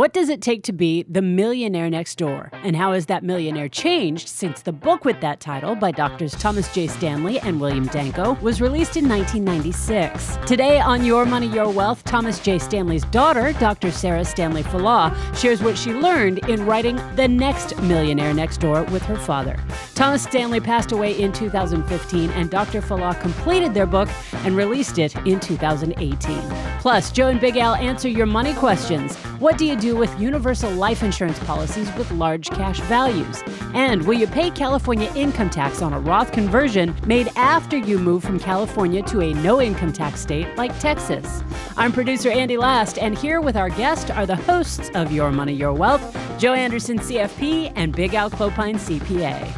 [0.00, 2.48] What does it take to be the millionaire next door?
[2.64, 6.72] And how has that millionaire changed since the book with that title by doctors Thomas
[6.72, 6.86] J.
[6.86, 10.38] Stanley and William Danko was released in 1996?
[10.46, 12.58] Today on Your Money, Your Wealth, Thomas J.
[12.58, 13.90] Stanley's daughter, Dr.
[13.90, 19.02] Sarah Stanley Fallaw, shares what she learned in writing The Next Millionaire Next Door with
[19.02, 19.62] her father.
[19.94, 22.80] Thomas Stanley passed away in 2015, and Dr.
[22.80, 24.08] Fallaw completed their book
[24.46, 26.70] and released it in 2018.
[26.80, 29.14] Plus, Joe and Big Al answer your money questions.
[29.40, 33.42] What do you do with universal life insurance policies with large cash values?
[33.74, 38.22] And will you pay California income tax on a Roth conversion made after you move
[38.22, 41.42] from California to a no income tax state like Texas?
[41.76, 45.54] I'm producer Andy Last, and here with our guest are the hosts of Your Money,
[45.54, 49.48] Your Wealth, Joe Anderson, CFP, and Big Al Clopine, CPA.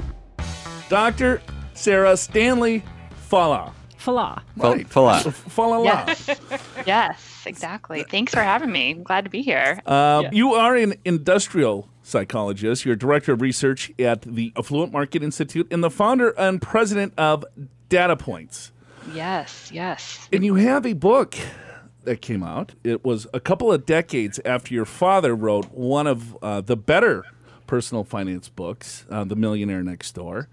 [0.88, 1.40] Dr.
[1.74, 2.84] Sarah Stanley
[3.30, 3.72] Fallaw.
[3.98, 4.42] Fallaw.
[4.56, 4.86] Right.
[4.88, 5.22] Fallaw.
[5.48, 5.84] Fallaw.
[5.84, 6.40] Yes.
[6.86, 8.04] yes, exactly.
[8.04, 8.90] Thanks for having me.
[8.92, 9.80] I'm glad to be here.
[9.86, 12.84] Uh, You are an industrial psychologist.
[12.84, 17.44] You're director of research at the Affluent Market Institute and the founder and president of
[17.88, 18.72] Data Points.
[19.14, 20.28] Yes, yes.
[20.32, 21.36] And you have a book
[22.04, 22.72] that came out.
[22.82, 27.24] It was a couple of decades after your father wrote one of uh, the better
[27.66, 30.48] personal finance books, uh, The Millionaire Next Door.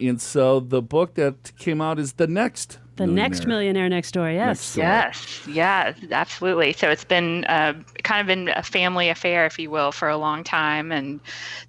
[0.00, 4.30] And so the book that came out is The Next The next millionaire next door,
[4.30, 4.46] yes.
[4.46, 4.84] Next door.
[4.84, 6.74] Yes, yeah, absolutely.
[6.74, 10.18] So it's been uh, kind of been a family affair, if you will, for a
[10.18, 10.92] long time.
[10.92, 11.18] And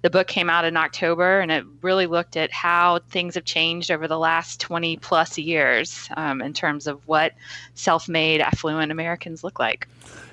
[0.02, 3.90] the book came out in October, and it really looked at how things have changed
[3.90, 7.32] over the last 20 plus years um, in terms of what
[7.72, 9.88] self made affluent Americans look like.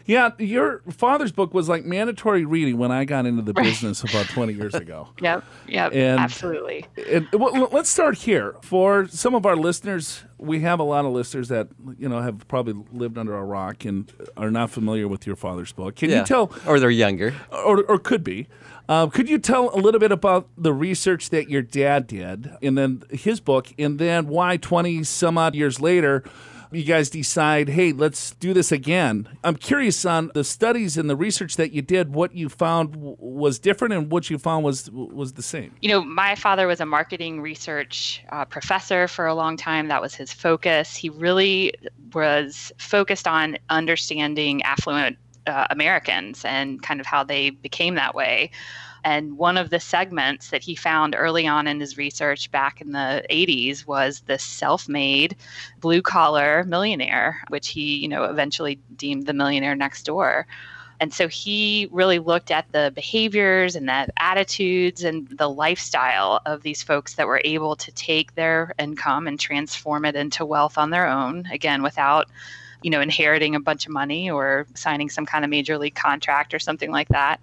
[0.10, 4.26] Yeah, your father's book was like mandatory reading when I got into the business about
[4.26, 5.10] 20 years ago.
[5.22, 6.86] Yep, yep, And- absolutely.
[7.12, 8.56] And well, let's start here.
[8.64, 11.68] For some of our listeners, we have a lot of listeners that
[12.00, 15.72] you know have probably lived under a rock and are not familiar with your father's
[15.74, 15.96] book.
[15.98, 16.22] Can Yeah.
[16.22, 17.36] you tell, Or they're younger.
[17.52, 18.48] or, or could be,
[18.88, 22.76] uh, could you tell a little bit about the research that your dad did, and
[22.76, 26.24] then his book, and then why twenty some odd years later?
[26.72, 29.28] You guys decide, hey, let's do this again.
[29.44, 32.14] I'm curious on the studies and the research that you did.
[32.14, 35.74] What you found w- was different, and what you found was was the same.
[35.82, 39.88] you know, my father was a marketing research uh, professor for a long time.
[39.88, 40.96] That was his focus.
[40.96, 41.74] He really
[42.14, 48.52] was focused on understanding affluent uh, Americans and kind of how they became that way.
[49.04, 52.92] And one of the segments that he found early on in his research back in
[52.92, 55.36] the 80s was the self-made
[55.80, 60.48] blue collar millionaire, which he, you know, eventually deemed the millionaire next door.
[61.02, 66.62] And so he really looked at the behaviors and the attitudes and the lifestyle of
[66.62, 70.90] these folks that were able to take their income and transform it into wealth on
[70.90, 72.28] their own, again, without
[72.82, 76.54] you know inheriting a bunch of money or signing some kind of major league contract
[76.54, 77.40] or something like that.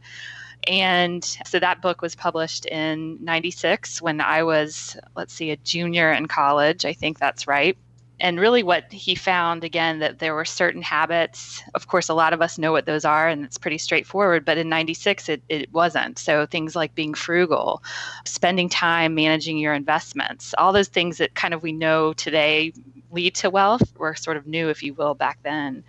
[0.66, 6.12] And so that book was published in 96 when I was, let's see, a junior
[6.12, 6.84] in college.
[6.84, 7.76] I think that's right.
[8.18, 11.62] And really what he found again that there were certain habits.
[11.74, 14.56] Of course a lot of us know what those are and it's pretty straightforward but
[14.56, 16.18] in 96 it, it wasn't.
[16.18, 17.82] So things like being frugal
[18.24, 22.72] spending time managing your investments all those things that kind of we know today
[23.10, 25.84] lead to wealth were sort of new if you will back then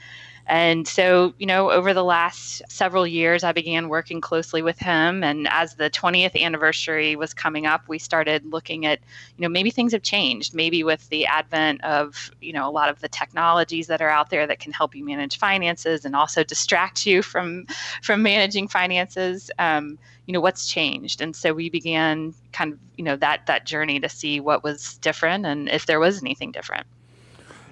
[0.48, 5.22] and so, you know, over the last several years, I began working closely with him.
[5.22, 9.00] And as the 20th anniversary was coming up, we started looking at,
[9.36, 10.56] you know, maybe things have changed.
[10.56, 14.30] Maybe with the advent of, you know, a lot of the technologies that are out
[14.30, 17.66] there that can help you manage finances and also distract you from
[18.02, 19.52] from managing finances.
[19.60, 21.20] Um, you know, what's changed?
[21.22, 24.98] And so we began kind of, you know, that that journey to see what was
[25.00, 26.88] different and if there was anything different.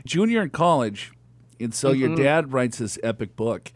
[0.06, 1.12] junior in college,
[1.60, 3.72] and so your dad writes this epic book.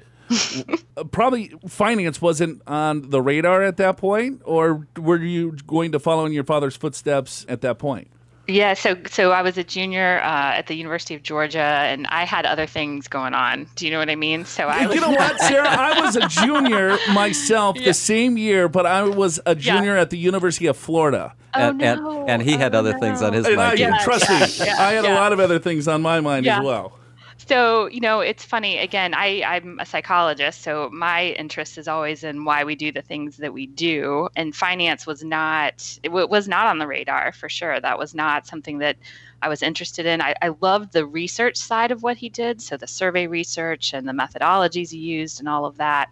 [0.95, 5.99] Uh, Probably finance wasn't on the radar at that point, or were you going to
[5.99, 8.09] follow in your father's footsteps at that point?
[8.47, 12.25] Yeah, so so I was a junior uh, at the University of Georgia, and I
[12.25, 13.67] had other things going on.
[13.75, 14.43] Do you know what I mean?
[14.45, 15.67] So I was you know what, Sarah?
[15.69, 20.17] I was a junior myself the same year, but I was a junior at the
[20.17, 21.33] University of Florida.
[21.53, 22.25] and, Oh, and, no.
[22.27, 23.77] and he had Oh, other things on his And mind.
[23.77, 23.83] too.
[23.83, 23.97] Yeah.
[24.03, 26.59] trust me, yeah, I had a lot of other things on my mind Yeah.
[26.59, 26.98] as well.
[27.47, 28.77] So, you know, it's funny.
[28.79, 33.01] Again, I, I'm a psychologist, so my interest is always in why we do the
[33.01, 34.27] things that we do.
[34.35, 37.79] And finance was not, it w- was not on the radar for sure.
[37.79, 38.97] That was not something that
[39.41, 40.21] I was interested in.
[40.21, 42.61] I, I loved the research side of what he did.
[42.61, 46.09] So the survey research and the methodologies he used and all of that.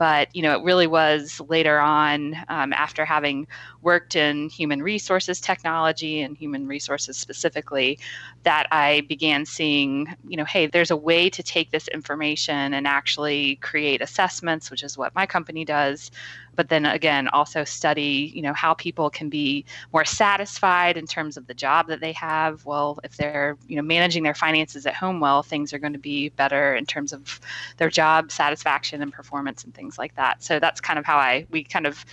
[0.00, 3.46] But you know it really was later on um, after having
[3.82, 7.98] worked in human resources technology and human resources specifically
[8.42, 12.86] that i began seeing you know hey there's a way to take this information and
[12.88, 16.10] actually create assessments which is what my company does
[16.56, 21.36] but then again also study you know how people can be more satisfied in terms
[21.36, 22.64] of the job that they have.
[22.64, 25.98] Well if they're you know managing their finances at home well things are going to
[25.98, 27.40] be better in terms of
[27.76, 30.42] their job satisfaction and performance and things like that.
[30.42, 32.04] So that's kind of how i we kind of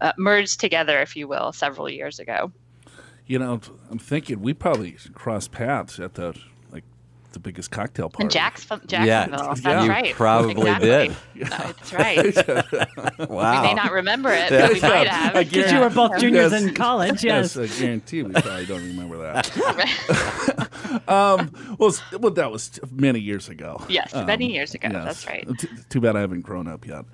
[0.00, 2.52] uh, merged together if you will several years ago.
[3.26, 6.34] You know i'm thinking we probably crossed paths at the
[7.32, 8.24] the biggest cocktail party.
[8.24, 8.86] In Jacksonville.
[8.86, 9.48] Jacksonville.
[9.48, 9.86] That's yeah.
[9.86, 10.08] right.
[10.08, 11.16] You probably exactly.
[11.34, 11.48] did.
[11.48, 13.28] That's right.
[13.28, 13.62] wow.
[13.62, 15.34] We may not remember it, but we might have.
[15.34, 17.56] Because you were both juniors in college, yes.
[17.56, 17.78] yes.
[17.78, 21.08] I guarantee we probably don't remember that.
[21.08, 23.82] um, well, well, that was many years ago.
[23.88, 24.88] Yes, um, many years ago.
[24.90, 25.04] yes.
[25.04, 25.58] That's right.
[25.58, 27.04] T- too bad I haven't grown up yet.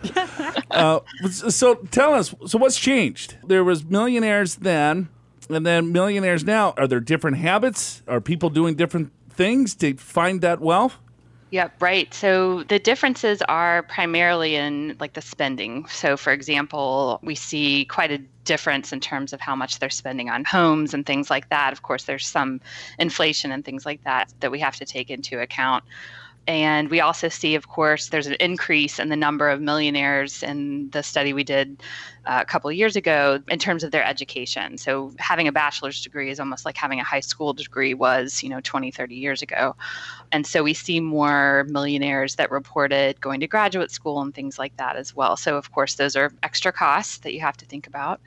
[0.70, 1.00] uh,
[1.30, 3.36] so tell us, so what's changed?
[3.46, 5.08] There was millionaires then,
[5.48, 6.74] and then millionaires now.
[6.76, 8.02] Are there different habits?
[8.06, 10.98] Are people doing different things to find that wealth?
[11.50, 12.12] Yep, right.
[12.12, 15.86] So the differences are primarily in like the spending.
[15.86, 20.30] So for example, we see quite a difference in terms of how much they're spending
[20.30, 21.72] on homes and things like that.
[21.72, 22.60] Of course, there's some
[22.98, 25.84] inflation and things like that that we have to take into account.
[26.46, 30.90] And we also see, of course, there's an increase in the number of millionaires in
[30.90, 31.82] the study we did
[32.26, 34.76] uh, a couple of years ago in terms of their education.
[34.76, 38.50] So having a bachelor's degree is almost like having a high school degree was, you
[38.50, 39.74] know, 20, 30 years ago.
[40.32, 44.76] And so we see more millionaires that reported going to graduate school and things like
[44.76, 45.36] that as well.
[45.38, 48.20] So, of course, those are extra costs that you have to think about.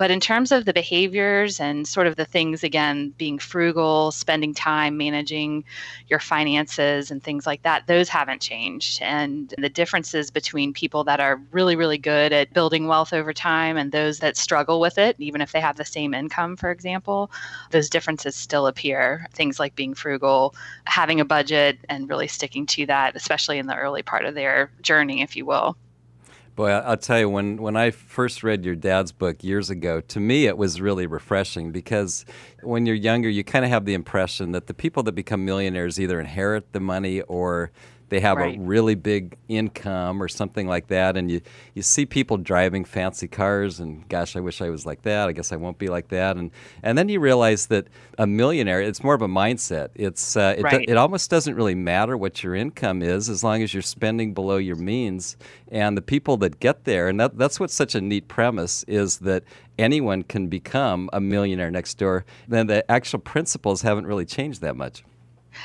[0.00, 4.54] But in terms of the behaviors and sort of the things, again, being frugal, spending
[4.54, 5.62] time managing
[6.08, 9.02] your finances and things like that, those haven't changed.
[9.02, 13.76] And the differences between people that are really, really good at building wealth over time
[13.76, 17.30] and those that struggle with it, even if they have the same income, for example,
[17.70, 19.26] those differences still appear.
[19.34, 20.54] Things like being frugal,
[20.84, 24.70] having a budget, and really sticking to that, especially in the early part of their
[24.80, 25.76] journey, if you will.
[26.60, 30.20] Boy, I'll tell you, when, when I first read your dad's book years ago, to
[30.20, 32.26] me it was really refreshing because
[32.62, 35.98] when you're younger, you kind of have the impression that the people that become millionaires
[35.98, 37.70] either inherit the money or
[38.10, 38.58] they have right.
[38.58, 41.40] a really big income or something like that and you,
[41.74, 45.28] you see people driving fancy cars and gosh i wish i was like that.
[45.28, 46.36] I guess i won't be like that.
[46.36, 46.50] And,
[46.82, 47.86] and then you realize that
[48.18, 49.90] a millionaire it's more of a mindset.
[49.94, 50.84] It's uh, it, right.
[50.88, 54.56] it almost doesn't really matter what your income is as long as you're spending below
[54.56, 55.36] your means
[55.70, 57.08] and the people that get there.
[57.08, 59.44] And that, that's what's such a neat premise is that
[59.78, 64.76] anyone can become a millionaire next door then the actual principles haven't really changed that
[64.76, 65.02] much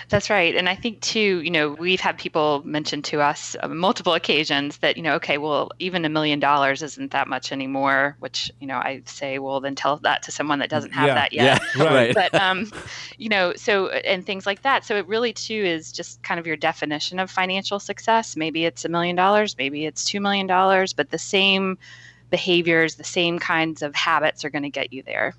[0.09, 0.55] that's right.
[0.55, 4.77] And I think, too, you know, we've had people mention to us on multiple occasions
[4.77, 8.67] that, you know, okay, well, even a million dollars isn't that much anymore, which, you
[8.67, 11.13] know, I say, well, then tell that to someone that doesn't have yeah.
[11.15, 11.61] that yet.
[11.75, 12.15] Yeah, right.
[12.15, 12.71] But, um,
[13.17, 14.85] you know, so, and things like that.
[14.85, 18.35] So it really, too, is just kind of your definition of financial success.
[18.35, 20.47] Maybe it's a million dollars, maybe it's $2 million,
[20.95, 21.77] but the same
[22.29, 25.35] behaviors, the same kinds of habits are going to get you there.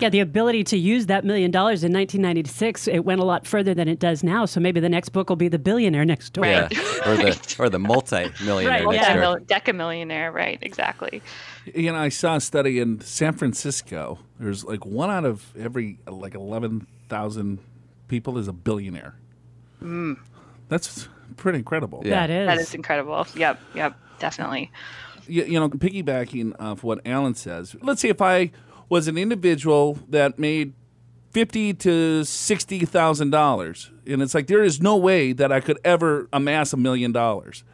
[0.00, 3.74] Yeah, the ability to use that million dollars in 1996, it went a lot further
[3.74, 4.44] than it does now.
[4.44, 6.44] So maybe the next book will be The Billionaire Next Door.
[6.44, 6.72] Right.
[6.72, 9.20] Yeah, or the or the multi-millionaire Right, next yeah.
[9.20, 9.40] door.
[9.40, 10.58] Decamillionaire, right?
[10.62, 11.20] Exactly.
[11.74, 14.20] You know, I saw a study in San Francisco.
[14.38, 17.58] There's like one out of every like eleven thousand
[18.08, 19.16] people is a billionaire.
[19.82, 20.18] Mm.
[20.68, 22.02] That's pretty incredible.
[22.04, 22.26] Yeah.
[22.26, 22.46] That is.
[22.46, 23.26] That is incredible.
[23.34, 23.60] Yep.
[23.74, 23.96] Yep.
[24.18, 24.70] Definitely.
[25.26, 27.76] You, you know, piggybacking off what Alan says.
[27.82, 28.50] Let's see if I
[28.88, 30.72] was an individual that made
[31.30, 35.78] fifty to sixty thousand dollars, and it's like there is no way that I could
[35.84, 37.64] ever amass a million dollars.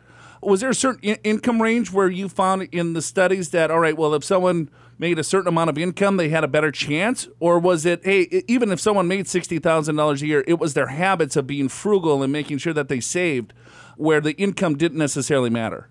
[0.42, 3.80] Was there a certain in- income range where you found in the studies that all
[3.80, 4.68] right, well, if someone
[4.98, 8.42] made a certain amount of income, they had a better chance, or was it hey,
[8.46, 11.68] even if someone made sixty thousand dollars a year, it was their habits of being
[11.68, 13.52] frugal and making sure that they saved,
[13.96, 15.88] where the income didn't necessarily matter.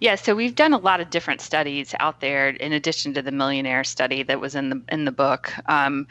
[0.00, 3.32] Yeah, so we've done a lot of different studies out there in addition to the
[3.32, 5.52] millionaire study that was in the in the book.
[5.68, 6.06] Um,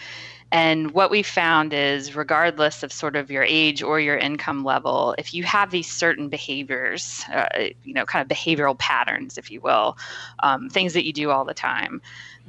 [0.51, 5.13] and what we found is, regardless of sort of your age or your income level,
[5.19, 9.61] if you have these certain behaviors, uh, you know, kind of behavioral patterns, if you
[9.61, 9.97] will,
[10.41, 12.01] um, things that you do all the time,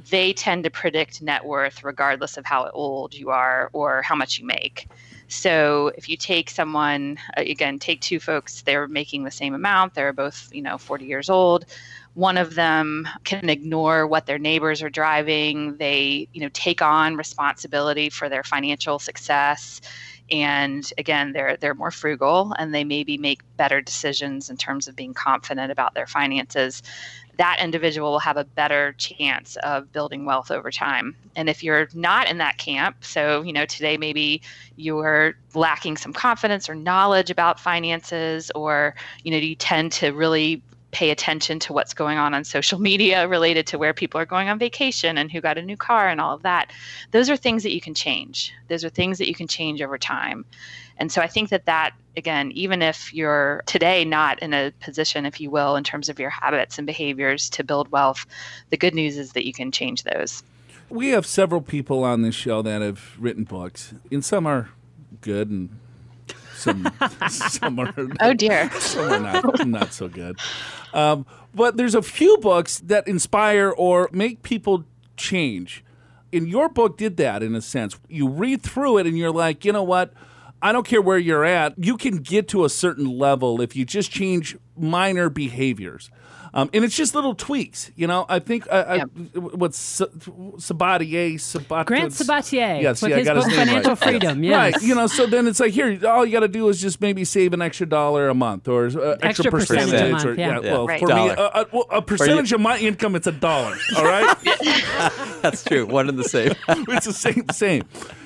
[0.09, 4.39] they tend to predict net worth regardless of how old you are or how much
[4.39, 4.87] you make.
[5.31, 9.93] So if you take someone, uh, again, take two folks, they're making the same amount,
[9.93, 11.65] they're both, you know, 40 years old.
[12.15, 15.77] One of them can ignore what their neighbors are driving.
[15.77, 19.79] They, you know, take on responsibility for their financial success
[20.31, 24.95] and again they're they're more frugal and they maybe make better decisions in terms of
[24.95, 26.81] being confident about their finances
[27.41, 31.15] that individual will have a better chance of building wealth over time.
[31.35, 34.43] And if you're not in that camp, so, you know, today maybe
[34.75, 38.93] you're lacking some confidence or knowledge about finances, or,
[39.23, 43.27] you know, you tend to really pay attention to what's going on on social media
[43.27, 46.19] related to where people are going on vacation and who got a new car and
[46.19, 46.71] all of that.
[47.11, 48.53] Those are things that you can change.
[48.67, 50.45] Those are things that you can change over time.
[50.97, 55.25] And so I think that that again, even if you're today not in a position
[55.25, 58.25] if you will in terms of your habits and behaviors to build wealth,
[58.69, 60.43] the good news is that you can change those.
[60.89, 64.69] We have several people on this show that have written books, and some are
[65.21, 65.69] good and
[66.55, 66.91] some
[67.29, 68.69] some are oh dear.
[68.79, 70.37] some are not not so good.
[70.93, 74.85] Um, but there's a few books that inspire or make people
[75.17, 75.83] change.
[76.33, 77.99] And your book did that in a sense.
[78.07, 80.13] You read through it and you're like you know what?
[80.61, 83.83] I don't care where you're at, you can get to a certain level if you
[83.83, 86.11] just change minor behaviors.
[86.53, 88.25] Um, and it's just little tweaks, you know.
[88.27, 89.03] I think uh, yeah.
[89.03, 93.97] I, what's Sabatier, Sabatier, Grant Sabatier, yes, with yeah, his book Financial right.
[93.99, 94.73] Freedom, yes.
[94.73, 94.83] right?
[94.83, 97.23] You know, so then it's like here, all you got to do is just maybe
[97.23, 100.59] save an extra dollar a month or uh, extra, extra, percentage, percentage month, or, yeah.
[100.59, 100.71] yeah.
[100.71, 100.99] Well, right.
[100.99, 101.35] for dollar.
[101.35, 103.77] me, a, a, a percentage of my income, it's a dollar.
[103.95, 104.37] All right,
[105.41, 105.85] That's true.
[105.85, 106.53] One and the same.
[106.67, 107.83] it's the same, same.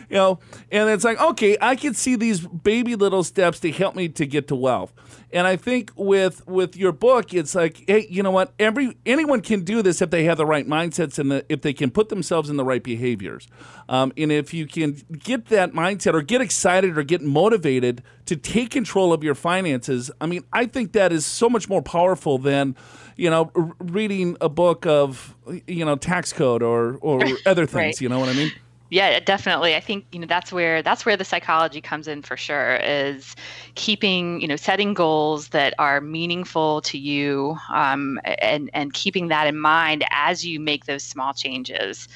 [0.09, 0.39] You know,
[0.71, 4.25] and it's like, okay, I can see these baby little steps to help me to
[4.25, 4.93] get to wealth.
[5.31, 8.53] And I think with with your book, it's like, hey, you know what?
[8.57, 11.73] Every anyone can do this if they have the right mindsets and the, if they
[11.73, 13.47] can put themselves in the right behaviors.
[13.89, 18.35] Um, and if you can get that mindset or get excited or get motivated to
[18.35, 22.37] take control of your finances, I mean, I think that is so much more powerful
[22.37, 22.75] than
[23.17, 25.35] you know reading a book of
[25.67, 27.75] you know tax code or or other things.
[27.75, 28.01] Right.
[28.01, 28.51] You know what I mean?
[28.89, 29.75] Yeah definitely.
[29.75, 33.35] I think you know that's where that's where the psychology comes in for sure is
[33.73, 39.47] keeping you know setting goals that are meaningful to you um, and and keeping that
[39.47, 42.07] in mind as you make those small changes.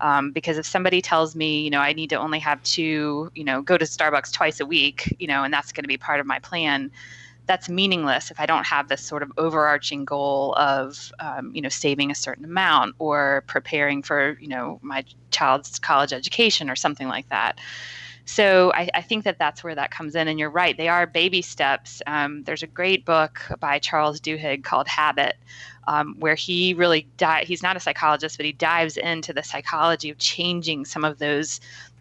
[0.00, 3.42] Um, because if somebody tells me you know i need to only have two you
[3.42, 6.20] know go to starbucks twice a week you know and that's going to be part
[6.20, 6.92] of my plan
[7.48, 11.68] that's meaningless if I don't have this sort of overarching goal of, um, you know,
[11.68, 17.08] saving a certain amount or preparing for, you know, my child's college education or something
[17.08, 17.58] like that.
[18.26, 20.28] So I, I think that that's where that comes in.
[20.28, 22.02] And you're right, they are baby steps.
[22.06, 25.36] Um, there's a great book by Charles Duhigg called Habit,
[25.86, 30.10] um, where he really di- he's not a psychologist, but he dives into the psychology
[30.10, 31.58] of changing some of those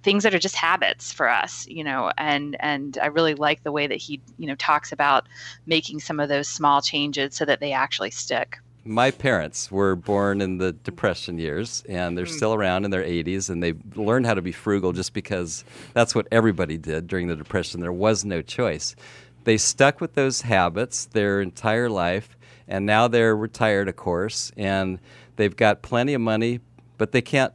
[0.08, 3.74] things that are just habits for us you know and and i really like the
[3.74, 5.28] way that he you know talks about
[5.66, 8.58] making some of those small changes so that they actually stick.
[8.86, 12.32] My parents were born in the depression years and they're Hmm.
[12.40, 16.16] still around in their 80s and they learned how to be frugal just because that's
[16.16, 17.82] what everybody did during the depression.
[17.82, 18.96] There was no choice.
[19.44, 25.00] They stuck with those habits their entire life and now they're retired of course and
[25.36, 26.62] they've got plenty of money
[26.98, 27.54] but they can't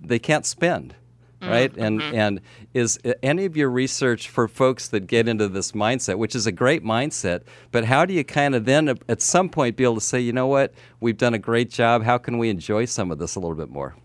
[0.00, 0.94] they can't spend
[1.42, 1.76] right?
[1.76, 2.40] And and
[2.74, 6.46] is uh, any of your research for folks that get into this mindset which is
[6.46, 9.94] a great mindset but how do you kind of then at some point be able
[9.94, 10.72] to say you know what?
[11.00, 12.02] We've done a great job.
[12.02, 13.96] How can we enjoy some of this a little bit more?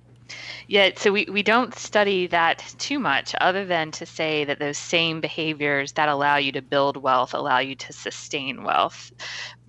[0.68, 4.78] Yeah, so we, we don't study that too much, other than to say that those
[4.78, 9.12] same behaviors that allow you to build wealth allow you to sustain wealth.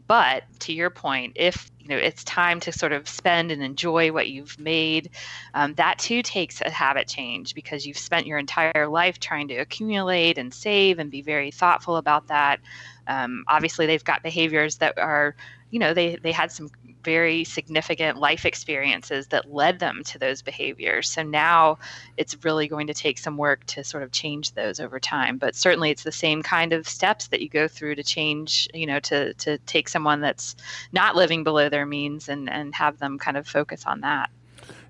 [0.06, 4.10] But to your point, if you know it's time to sort of spend and enjoy
[4.10, 5.10] what you've made,
[5.54, 9.56] um, that too takes a habit change because you've spent your entire life trying to
[9.56, 12.58] accumulate and save and be very thoughtful about that.
[13.06, 15.34] Um, obviously, they've got behaviors that are,
[15.70, 16.70] you know, they they had some
[17.06, 21.08] very significant life experiences that led them to those behaviors.
[21.08, 21.78] So now
[22.16, 25.38] it's really going to take some work to sort of change those over time.
[25.38, 28.86] But certainly it's the same kind of steps that you go through to change, you
[28.86, 30.56] know, to, to take someone that's
[30.90, 34.28] not living below their means and, and have them kind of focus on that.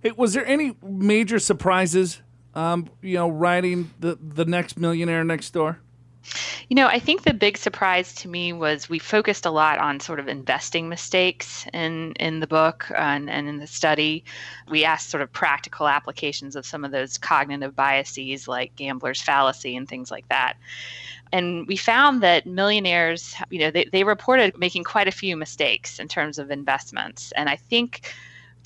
[0.03, 2.23] Hey, was there any major surprises?
[2.55, 5.81] Um, you know, writing the the next millionaire next door.
[6.69, 10.01] You know, I think the big surprise to me was we focused a lot on
[10.01, 14.25] sort of investing mistakes in in the book and, and in the study.
[14.69, 19.77] We asked sort of practical applications of some of those cognitive biases like gambler's fallacy
[19.77, 20.57] and things like that.
[21.33, 25.99] And we found that millionaires, you know, they, they reported making quite a few mistakes
[25.99, 27.33] in terms of investments.
[27.33, 28.13] And I think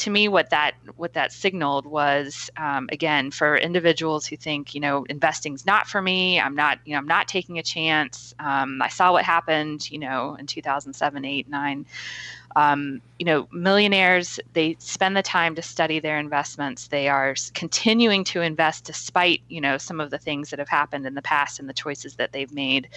[0.00, 4.80] to me what that what that signaled was um, again for individuals who think you
[4.80, 8.80] know investing's not for me i'm not you know i'm not taking a chance um,
[8.82, 11.86] i saw what happened you know in 2007 8 9
[12.56, 16.88] um, you know, millionaires, they spend the time to study their investments.
[16.88, 21.06] They are continuing to invest despite, you know, some of the things that have happened
[21.06, 22.88] in the past and the choices that they've made.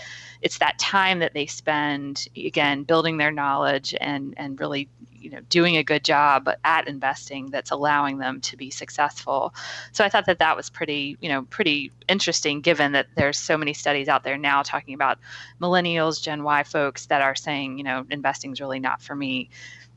[0.41, 4.87] It's that time that they spend, again, building their knowledge and, and really,
[5.19, 9.53] you know, doing a good job at investing that's allowing them to be successful.
[9.93, 13.57] So I thought that that was pretty, you know, pretty interesting given that there's so
[13.57, 15.19] many studies out there now talking about
[15.61, 19.42] millennials, Gen Y folks that are saying, you know, investing is really not for me.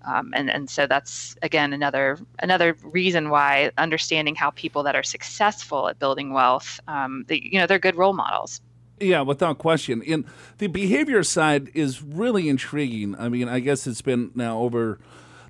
[0.06, 5.02] Um, and and so that's again another another reason why understanding how people that are
[5.02, 8.60] successful at building wealth, um, they, you know, they're good role models.
[9.00, 10.02] Yeah, without question.
[10.06, 10.24] And
[10.58, 13.16] the behavior side is really intriguing.
[13.18, 15.00] I mean, I guess it's been now over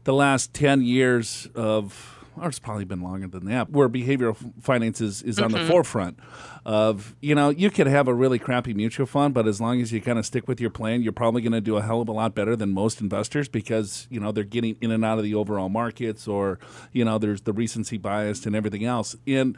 [0.04, 5.22] the last ten years of it's probably been longer than that, where behavioral finance is,
[5.22, 5.68] is on the mm-hmm.
[5.68, 6.18] forefront
[6.64, 9.92] of, you know, you could have a really crappy mutual fund, but as long as
[9.92, 12.08] you kind of stick with your plan, you're probably going to do a hell of
[12.08, 15.24] a lot better than most investors because, you know, they're getting in and out of
[15.24, 16.58] the overall markets or,
[16.92, 19.16] you know, there's the recency bias and everything else.
[19.26, 19.56] And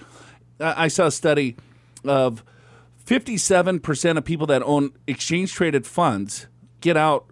[0.60, 1.56] I I saw a study
[2.04, 2.44] of
[3.04, 6.46] 57% of people that own exchange traded funds
[6.80, 7.26] get out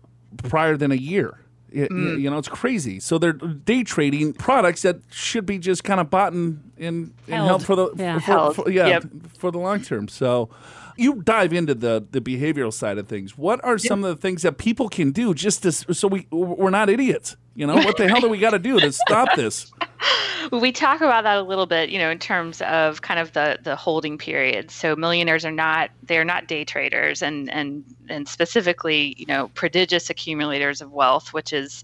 [0.45, 1.41] prior than a year.
[1.75, 2.21] Y- y- mm.
[2.21, 3.01] You know, it's crazy.
[3.01, 7.35] So they're day trading products that should be just kind of bought and, and, and
[7.35, 7.49] Held.
[7.49, 8.15] held for the Yeah.
[8.19, 8.57] for, Held.
[8.57, 9.05] for- yeah Yep.
[9.39, 10.09] for the long term.
[10.09, 10.49] So
[10.97, 13.37] you dive into the the behavioral side of things.
[13.37, 16.71] What are some of the things that people can do just to, so we we're
[16.71, 17.37] not idiots?
[17.55, 19.73] You know, what the hell do we got to do to stop this?
[20.53, 23.59] we talk about that a little bit you know in terms of kind of the
[23.63, 29.15] the holding period so millionaires are not they're not day traders and and and specifically
[29.17, 31.83] you know prodigious accumulators of wealth which is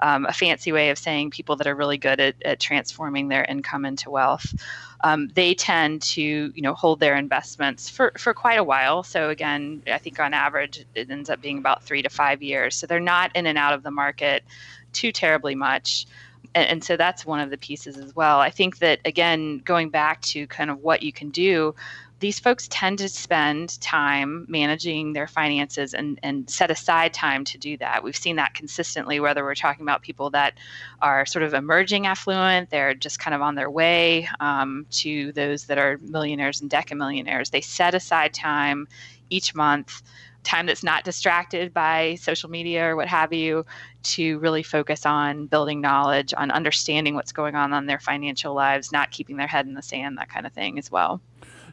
[0.00, 3.44] um, a fancy way of saying people that are really good at, at transforming their
[3.44, 4.54] income into wealth.
[5.02, 9.02] Um, they tend to you know hold their investments for, for quite a while.
[9.02, 12.74] So again i think on average it ends up being about three to five years.
[12.74, 14.44] So they're not in and out of the market
[14.92, 16.06] too terribly much.
[16.54, 18.40] And, and so that's one of the pieces as well.
[18.40, 21.74] I think that again, going back to kind of what you can do,
[22.18, 27.58] these folks tend to spend time managing their finances and, and set aside time to
[27.58, 28.02] do that.
[28.02, 30.58] We've seen that consistently, whether we're talking about people that
[31.02, 35.66] are sort of emerging affluent, they're just kind of on their way um, to those
[35.66, 37.50] that are millionaires and decamillionaires.
[37.50, 38.88] They set aside time
[39.28, 40.02] each month
[40.42, 43.66] time that's not distracted by social media or what have you
[44.04, 48.92] to really focus on building knowledge on understanding what's going on on their financial lives
[48.92, 51.20] not keeping their head in the sand that kind of thing as well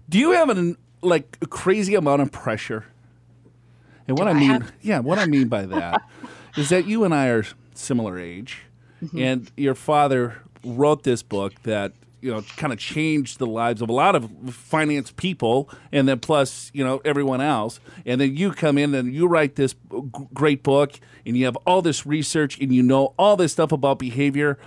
[0.10, 2.86] Do you have an like a crazy amount of pressure?
[4.08, 6.02] And what I I mean, have- yeah, what I mean by that
[6.58, 8.64] is that you and I are similar age,
[9.04, 9.20] Mm-hmm.
[9.20, 13.90] and your father wrote this book that you know kind of changed the lives of
[13.90, 18.52] a lot of finance people, and then plus you know everyone else, and then you
[18.54, 19.76] come in and you write this
[20.34, 20.94] great book,
[21.26, 24.58] and you have all this research, and you know all this stuff about behavior.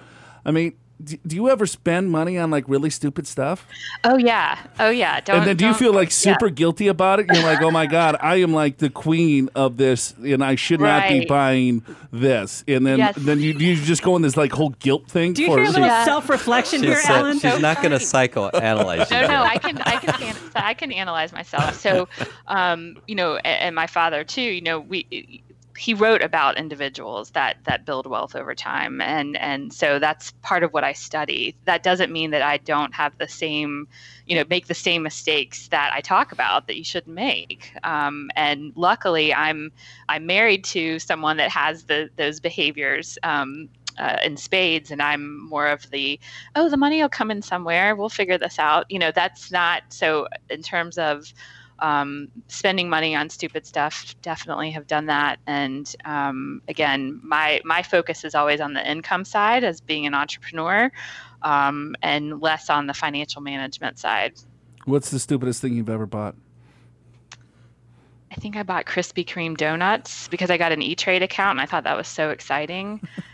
[0.45, 0.75] I mean.
[1.03, 3.67] D- Do you ever spend money on like really stupid stuff?
[4.05, 6.33] oh yeah oh yeah don't, and then do you don't- feel like yeah.
[6.35, 7.27] super guilty about it?
[7.33, 10.81] You're like, oh my god, I am like the queen of this, and I should
[10.81, 11.83] not be buying
[12.13, 12.65] this.
[12.69, 13.15] And then Yes.
[13.19, 15.33] then you, you just go in this like whole guilt thing.
[15.35, 16.05] Do you for hear a little Yeah.
[16.05, 17.33] self-reflection here, She's, uh, Alan?
[17.39, 18.29] she's So not going to funny.
[18.29, 19.21] psychoanalyze you.
[19.21, 19.43] no, no.
[19.43, 21.75] I can, I can, I can analyze myself.
[21.81, 22.09] So,
[22.47, 24.41] um, you know, and, and my father too.
[24.43, 25.43] You know, we
[25.77, 30.63] he wrote about individuals that that build wealth over time, and and so that's part
[30.63, 31.57] of what I study.
[31.65, 33.89] That doesn't mean that I don't have the same,
[34.27, 37.73] you know, make the same mistakes that I talk about that you shouldn't make.
[37.85, 39.73] Um, and luckily, I'm
[40.09, 43.19] I'm married to someone that has the those behaviors.
[43.23, 46.21] Um, uh, in spades, and I'm more of the
[46.55, 47.97] oh, the money will come in somewhere.
[47.97, 48.85] We'll figure this out.
[48.91, 51.33] You know, that's not so in terms of
[51.81, 54.15] um, spending money on stupid stuff.
[54.23, 55.39] Definitely have done that.
[55.47, 60.15] And um, again, my my focus is always on the income side as being an
[60.15, 60.91] entrepreneur,
[61.43, 64.35] um, and less on the financial management side.
[64.85, 66.37] What's the stupidest thing you've ever bought?
[68.31, 71.61] I think I bought Krispy Kreme donuts because I got an E Trade account and
[71.61, 73.01] I thought that was so exciting.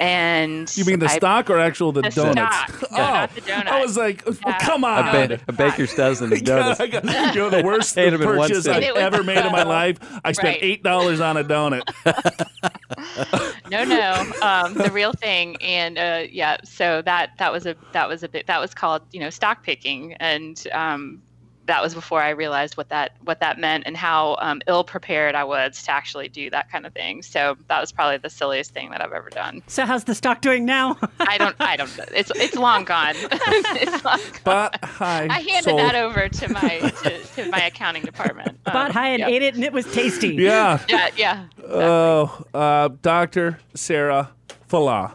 [0.00, 2.56] And You mean the I- stock or actual the, The donuts?
[2.56, 2.90] stock.
[2.90, 3.66] No, not the donut.
[3.66, 4.58] I was like, oh, Yeah.
[4.58, 5.06] come on.
[5.08, 6.80] A, ba- a baker's dozen of donuts.
[6.80, 8.66] I got, you know the worst Ate 'em purchase.
[8.66, 9.98] I've ever made in my life.
[10.24, 10.58] I spent Right.
[10.62, 11.82] eight dollars on a donut.
[13.70, 18.08] no no um, the real thing and uh, yeah so that that was a that
[18.08, 21.22] was a bit that was called you know stock picking and um,
[21.70, 25.36] that was before I realized what that what that meant and how um, ill prepared
[25.36, 27.22] I was to actually do that kind of thing.
[27.22, 29.62] So that was probably the silliest thing that I've ever done.
[29.68, 30.98] So how's the stock doing now?
[31.20, 33.14] I don't I don't it's it's long gone.
[33.16, 34.40] it's long gone.
[34.42, 35.28] But hi.
[35.30, 35.78] I handed sold.
[35.78, 38.58] that over to my to, to my accounting department.
[38.66, 39.28] Um, Bought high and yep.
[39.30, 40.34] ate it, and it was tasty.
[40.40, 40.84] Yeah.
[40.88, 41.46] Yeah, yeah.
[41.64, 44.30] Oh, uh, Doctor Sarah,
[44.68, 45.12] Fallaw.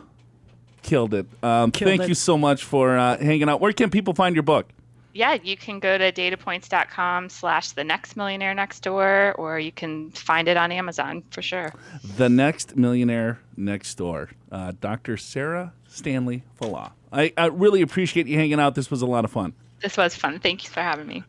[0.82, 1.28] Killed it.
[1.44, 2.10] Um, Killed thank it.
[2.10, 3.62] you so much for uh, hanging out.
[3.62, 4.68] Where can people find your book?
[5.15, 10.12] Yeah, you can go to datapoints.com slash the next millionaire next door, or you can
[10.12, 11.73] find it on Amazon for sure.
[12.17, 14.32] The Next Millionaire Next Door.
[14.51, 15.15] Uh, Dr.
[15.15, 16.91] Sarah Stanley Fallaw.
[17.13, 18.75] I, I really appreciate you hanging out.
[18.75, 19.54] This was a lot of fun.
[19.82, 20.39] This was fun.
[20.39, 21.23] Thank you for having me.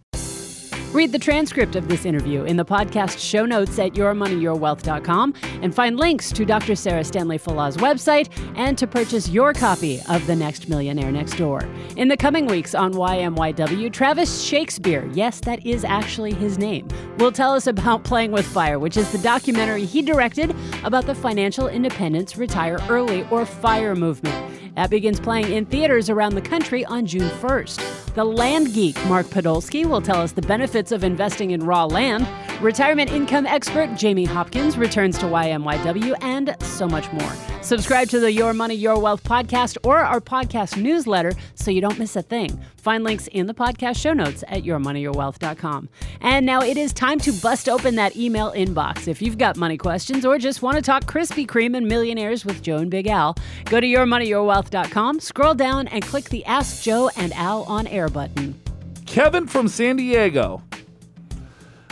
[0.97, 5.99] Read the transcript of this interview in the podcast show notes at yourmoneyyourwealth.com and find
[5.99, 6.75] links to Dr.
[6.75, 11.69] Sarah Stanley Fallaw's website and to purchase your copy of The Next Millionaire Next Door.
[11.99, 17.31] In the coming weeks on YMYW, Travis Shakespeare, yes, that is actually his name, will
[17.31, 21.69] tell us about Playing with Fire, which is the documentary he directed about the financial
[21.69, 24.75] independence retire early or FIRE movement.
[24.77, 28.06] That begins playing in theaters around the country on June 1st.
[28.17, 32.27] The land geek, Mark Podolsky, will tell us the benefits of investing in raw land.
[32.63, 37.31] Retirement income expert Jamie Hopkins returns to YMYW and so much more.
[37.61, 41.99] Subscribe to the Your Money, Your Wealth podcast or our podcast newsletter so you don't
[41.99, 42.59] miss a thing.
[42.77, 45.89] Find links in the podcast show notes at yourmoneyyourwealth.com.
[46.21, 49.09] And now it is time to bust open that email inbox.
[49.09, 52.63] If you've got money questions or just want to talk Krispy Kreme and millionaires with
[52.63, 57.33] Joe and Big Al, go to yourmoneyyourwealth.com, scroll down, and click the Ask Joe and
[57.35, 58.61] Al on air button.
[59.07, 60.62] Kevin from San Diego.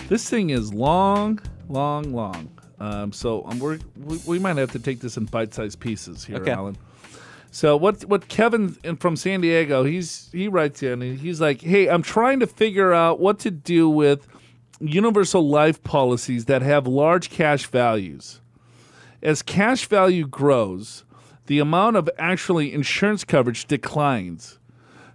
[0.08, 2.50] This thing is long, long, long.
[2.80, 6.36] Um, so um, we're, we, we might have to take this in bite-sized pieces here,
[6.36, 6.50] Okay.
[6.50, 6.76] Alan.
[7.50, 11.86] So what what Kevin from San Diego he's he writes in and he's like, hey,
[11.88, 14.26] I'm trying to figure out what to do with
[14.80, 18.40] universal life policies that have large cash values.
[19.22, 21.04] As cash value grows,
[21.46, 24.58] the amount of actually insurance coverage declines.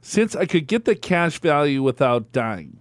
[0.02, 2.80] Since I could get the cash value without dying,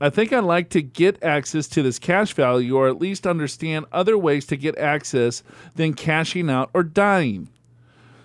[0.00, 3.86] I think I'd like to get access to this cash value or at least understand
[3.92, 5.42] other ways to get access
[5.74, 7.48] than cashing out or dying.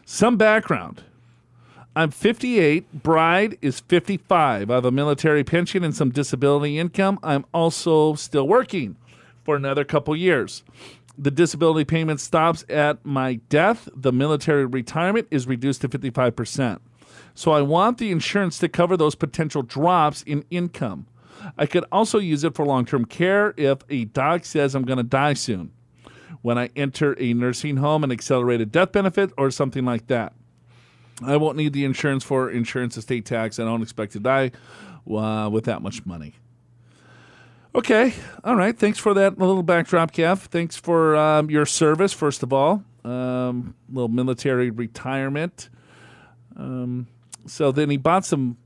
[0.05, 1.03] Some background.
[1.95, 4.69] I'm 58, bride is 55.
[4.69, 7.19] I have a military pension and some disability income.
[7.23, 8.95] I'm also still working
[9.43, 10.63] for another couple years.
[11.17, 13.89] The disability payment stops at my death.
[13.95, 16.79] The military retirement is reduced to 55%.
[17.39, 21.08] So I want the insurance to cover those potential drops in income.
[21.58, 24.97] I could also use it for long term care if a doc says I'm going
[24.97, 25.71] to die soon.
[26.41, 30.34] When I enter a nursing home, an accelerated death benefit, or something like that.
[31.23, 33.58] I won't need the insurance for insurance estate tax.
[33.58, 34.52] I don't expect to die
[35.10, 36.34] uh, with that much money.
[37.73, 38.15] Okay.
[38.43, 38.78] All right.
[38.78, 40.39] Thanks for that little backdrop, Kev.
[40.39, 42.84] Thanks for um, your service, first of all.
[43.06, 45.69] Um, little military retirement.
[46.58, 47.08] Um,
[47.45, 48.58] so then he bought some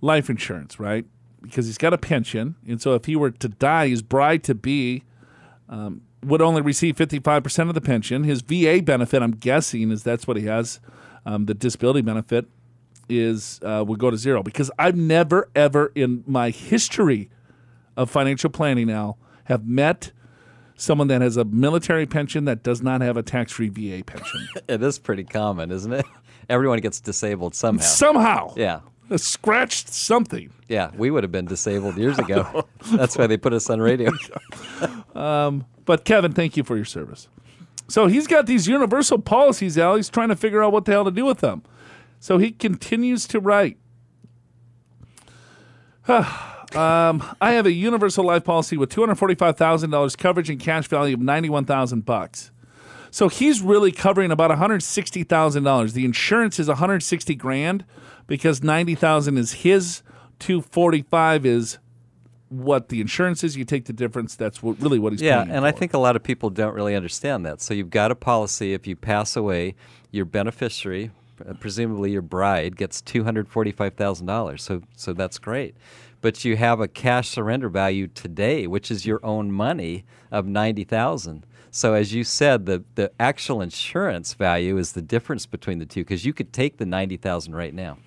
[0.00, 1.04] life insurance, right?
[1.42, 2.56] Because he's got a pension.
[2.66, 5.04] And so if he were to die, his bride to be
[5.68, 8.24] um, would only receive 55% of the pension.
[8.24, 10.80] His VA benefit, I'm guessing, is that's what he has.
[11.24, 12.46] Um, the disability benefit
[13.08, 17.30] is uh, would go to zero because I've never ever in my history
[17.96, 20.12] of financial planning now have met
[20.76, 24.82] someone that has a military pension that does not have a tax-free VA pension It
[24.82, 26.06] is pretty common, isn't it?
[26.48, 27.84] Everyone gets disabled somehow.
[27.84, 28.54] somehow.
[28.56, 28.80] Yeah.
[29.16, 30.50] scratched something.
[30.68, 32.66] Yeah, we would have been disabled years ago.
[32.92, 34.10] That's why they put us on radio.
[35.14, 37.28] But Kevin, thank you for your service.
[37.88, 39.96] So he's got these universal policies, Al.
[39.96, 41.62] He's trying to figure out what the hell to do with them.
[42.20, 43.78] So he continues to write.
[46.08, 46.24] um,
[47.40, 50.86] I have a universal life policy with two hundred forty-five thousand dollars coverage and cash
[50.88, 52.50] value of ninety-one thousand bucks.
[53.10, 55.92] So he's really covering about one hundred sixty thousand dollars.
[55.92, 57.84] The insurance is one hundred sixty grand
[58.26, 60.02] because ninety thousand is his.
[60.38, 61.78] Two forty-five is
[62.48, 63.56] what the insurance is.
[63.56, 64.36] You take the difference.
[64.36, 66.94] That's what really what he's Yeah, and I think a lot of people don't really
[66.94, 67.60] understand that.
[67.60, 69.74] So you've got a policy if you pass away,
[70.10, 71.10] your beneficiary,
[71.46, 74.62] uh, presumably your bride, gets two hundred forty-five thousand dollars.
[74.62, 75.74] So so that's great.
[76.20, 80.84] But you have a cash surrender value today, which is your own money of ninety
[80.84, 81.46] thousand.
[81.70, 86.00] So as you said, the the actual insurance value is the difference between the two
[86.00, 87.98] because you could take the ninety thousand right now.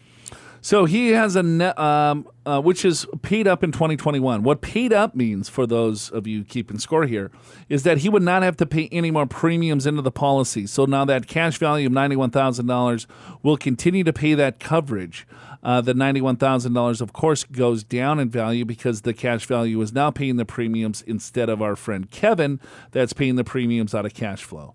[0.64, 4.44] So he has a net, um, uh, which is paid up in 2021.
[4.44, 7.32] What paid up means, for those of you keeping score here,
[7.68, 10.68] is that he would not have to pay any more premiums into the policy.
[10.68, 13.08] So now that cash value of $91,000
[13.42, 15.26] will continue to pay that coverage.
[15.64, 20.10] Uh, the $91,000, of course, goes down in value because the cash value is now
[20.10, 22.60] paying the premiums instead of our friend Kevin
[22.92, 24.74] that's paying the premiums out of cash flow.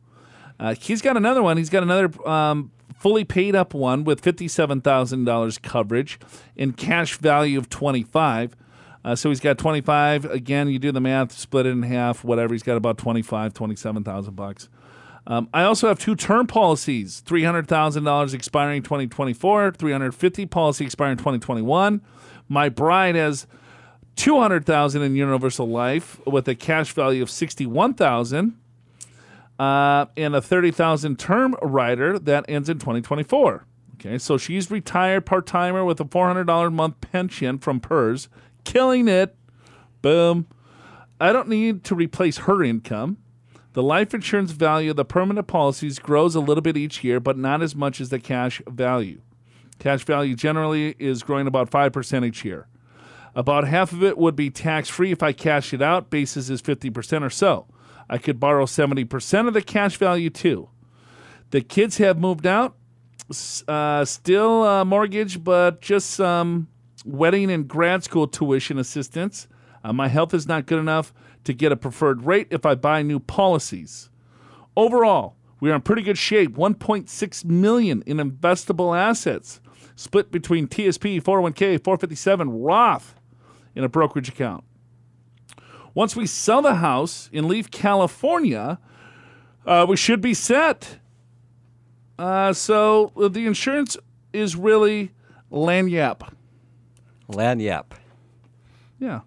[0.59, 1.57] Uh, he's got another one.
[1.57, 6.19] He's got another um, fully paid up one with fifty-seven thousand dollars coverage
[6.57, 8.57] and cash value of twenty-five.
[9.05, 10.25] Uh, so he's got twenty-five.
[10.25, 12.55] Again, you do the math, split it in half, whatever.
[12.55, 14.69] He's got about 25, 27,000 bucks.
[15.29, 19.73] Um, I also have two term policies: three hundred thousand dollars expiring twenty twenty four,
[19.73, 22.01] three hundred fifty policy expiring twenty twenty one.
[22.49, 23.47] My bride has
[24.15, 28.57] two hundred thousand in universal life with a cash value of sixty one thousand,
[29.59, 33.67] uh, and a thirty thousand term rider that ends in twenty twenty four.
[33.95, 37.81] Okay, so she's retired part timer with a four hundred dollar a month pension from
[37.81, 38.29] PERS,
[38.63, 39.35] killing it.
[40.03, 40.47] Boom.
[41.19, 43.17] I don't need to replace her income.
[43.77, 47.37] The life insurance value of the permanent policies grows a little bit each year, but
[47.37, 49.21] not as much as the cash value.
[49.79, 52.69] Cash value generally is growing about 5% each year.
[53.35, 56.09] About half of it would be tax free if I cash it out.
[56.09, 57.67] Basis is 50% or so.
[58.09, 60.71] I could borrow 70% of the cash value too.
[61.51, 62.77] The kids have moved out.
[63.69, 66.69] Uh, still uh, mortgage, but just some
[67.05, 69.49] wedding and grad school tuition assistance.
[69.87, 73.03] Uh, my health is not good enough to get a preferred rate if I buy
[73.03, 74.11] new policies.
[74.77, 76.57] Overall, we are in pretty good shape.
[76.57, 79.61] 1.6 million in investable assets,
[79.95, 83.15] split between TSP, 401k, 457 Roth
[83.77, 84.65] in a brokerage account.
[85.95, 88.81] Once we sell the house and leave California,
[89.67, 90.99] uh, we should be set.
[92.19, 93.97] Uh, so uh, the insurance
[94.33, 95.13] is really
[95.53, 96.29] lagniappe.
[97.31, 97.93] Lagniappe.
[98.99, 99.21] Yeah.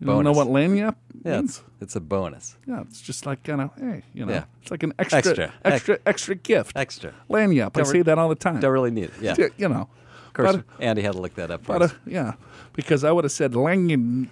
[0.00, 1.58] You don't know what lanyap Yeah, means?
[1.58, 2.56] it's, it's a bonus.
[2.66, 4.44] Yeah, it's just like kind of hey, you know, Yeah.
[4.62, 5.52] it's like an extra, Extra.
[5.64, 6.76] extra, extra, gift.
[6.76, 7.12] Extra.
[7.28, 7.66] Lanyap.
[7.66, 8.60] I Don't say re- that all the time.
[8.60, 9.12] Don't really need it.
[9.20, 9.34] Yeah.
[9.38, 9.88] Yeah, you know.
[10.28, 11.94] Of course, But, Andy had to look that up for but, uh, us.
[12.06, 12.32] yeah,
[12.72, 14.28] because I would have said lanyan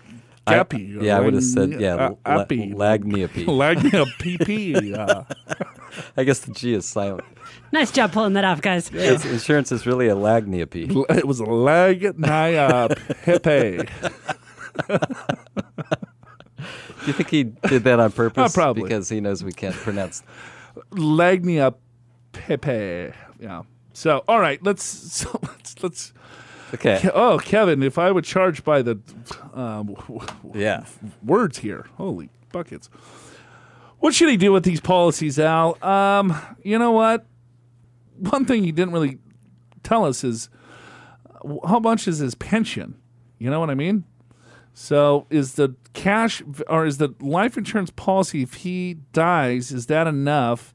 [0.46, 0.96] I- gappy.
[0.98, 2.72] or yeah, I would have said, yeah, uh, la- appy.
[2.72, 3.44] lagniapi.
[3.46, 4.94] Lagnia PP.
[4.98, 5.24] Uh,
[6.16, 7.24] I guess the G is silent.
[7.72, 8.90] Nice job pulling that off, guys.
[8.94, 11.16] It's, insurance is really a lagniapi.
[11.16, 12.14] it was Lagnia
[13.24, 13.88] Pepe.
[14.88, 14.98] Do
[17.06, 18.52] you think he did that on purpose?
[18.52, 18.82] Uh, probably.
[18.82, 20.22] Because he knows we can't pronounce.
[20.92, 21.74] Lagnia
[22.32, 23.12] Pepe.
[23.40, 23.62] Yeah.
[23.92, 26.12] So, all right, let's so let's let's.
[26.74, 27.08] Okay.
[27.14, 28.98] Oh, Kevin, if I would charge by the
[29.54, 29.96] um,
[30.54, 30.84] Yeah.
[31.24, 32.90] words here, holy buckets.
[34.00, 35.82] What should he do with these policies, Al?
[35.82, 37.26] Um, you know what?
[38.18, 39.18] One thing he didn't really
[39.82, 40.50] tell us is
[41.42, 42.96] uh, how much is his pension.
[43.38, 44.04] You know what I mean?
[44.80, 50.06] So, is the cash or is the life insurance policy if he dies is that
[50.06, 50.72] enough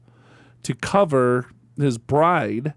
[0.64, 2.74] to cover his bride?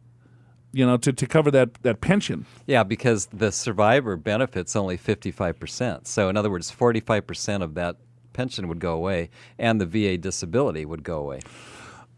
[0.72, 2.46] You know, to, to cover that that pension.
[2.66, 6.08] Yeah, because the survivor benefits only 55%.
[6.08, 7.98] So, in other words, 45% of that
[8.32, 11.42] pension would go away, and the VA disability would go away.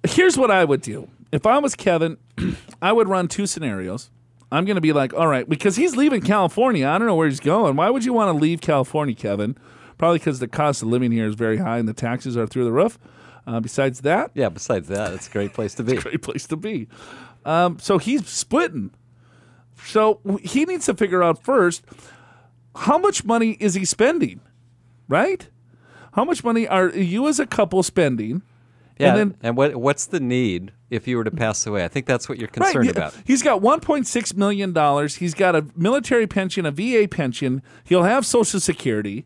[0.05, 1.09] here's what I would do.
[1.31, 2.17] If I was Kevin,
[2.81, 4.11] I would run two scenarios.
[4.51, 6.87] I'm going to be like, all right, because he's leaving California.
[6.87, 7.75] I don't know where he's going.
[7.75, 9.55] Why would you want to leave California, Kevin?
[9.97, 12.63] Probably because the cost of living here is very high and the taxes are through
[12.65, 12.97] the roof.
[13.45, 15.95] Uh, besides that, Yeah, besides that, it's a great place to be.
[15.97, 16.87] great place to be.
[17.45, 18.91] Um, so he's splitting.
[19.85, 21.83] So he needs to figure out first
[22.75, 24.39] how much money is he spending,
[25.07, 25.47] right?
[26.13, 28.41] How much money are you as a couple spending?
[28.99, 31.85] Yeah, And then what what's the need if you were to pass away?
[31.85, 32.91] I think that's what you're concerned yeah.
[32.91, 33.15] about.
[33.25, 35.15] He's got 1.6 million dollars.
[35.15, 37.61] He's got a military pension, a VA pension.
[37.85, 39.25] He'll have Social Security,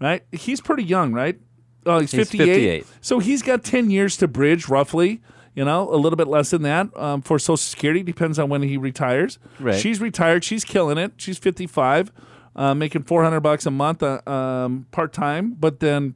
[0.00, 0.24] right?
[0.32, 1.38] He's pretty young, right?
[1.86, 2.46] Oh, he's, He's 58.
[2.46, 2.86] 58.
[3.00, 5.20] So he's got 10 years to bridge, roughly.
[5.54, 8.02] You know, a little bit less than that um, for Social Security.
[8.02, 9.38] Depends on when he retires.
[9.60, 9.78] Right.
[9.78, 10.44] She's retired.
[10.44, 11.12] She's killing it.
[11.18, 12.10] She's 55,
[12.56, 15.54] uh, making 400 bucks a month uh, um, part time.
[15.58, 16.14] But then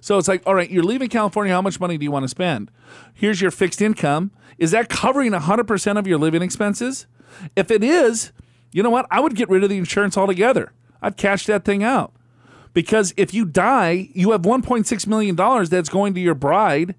[0.00, 1.52] so it's like, all right, you're leaving California.
[1.52, 2.70] How much money do you want to spend?
[3.14, 4.30] Here's your fixed income.
[4.58, 7.06] Is that covering 100% of your living expenses?
[7.56, 8.32] If it is,
[8.72, 9.06] you know what?
[9.10, 10.72] I would get rid of the insurance altogether.
[11.00, 12.12] I'd cash that thing out.
[12.72, 16.94] Because if you die, you have $1.6 million that's going to your bride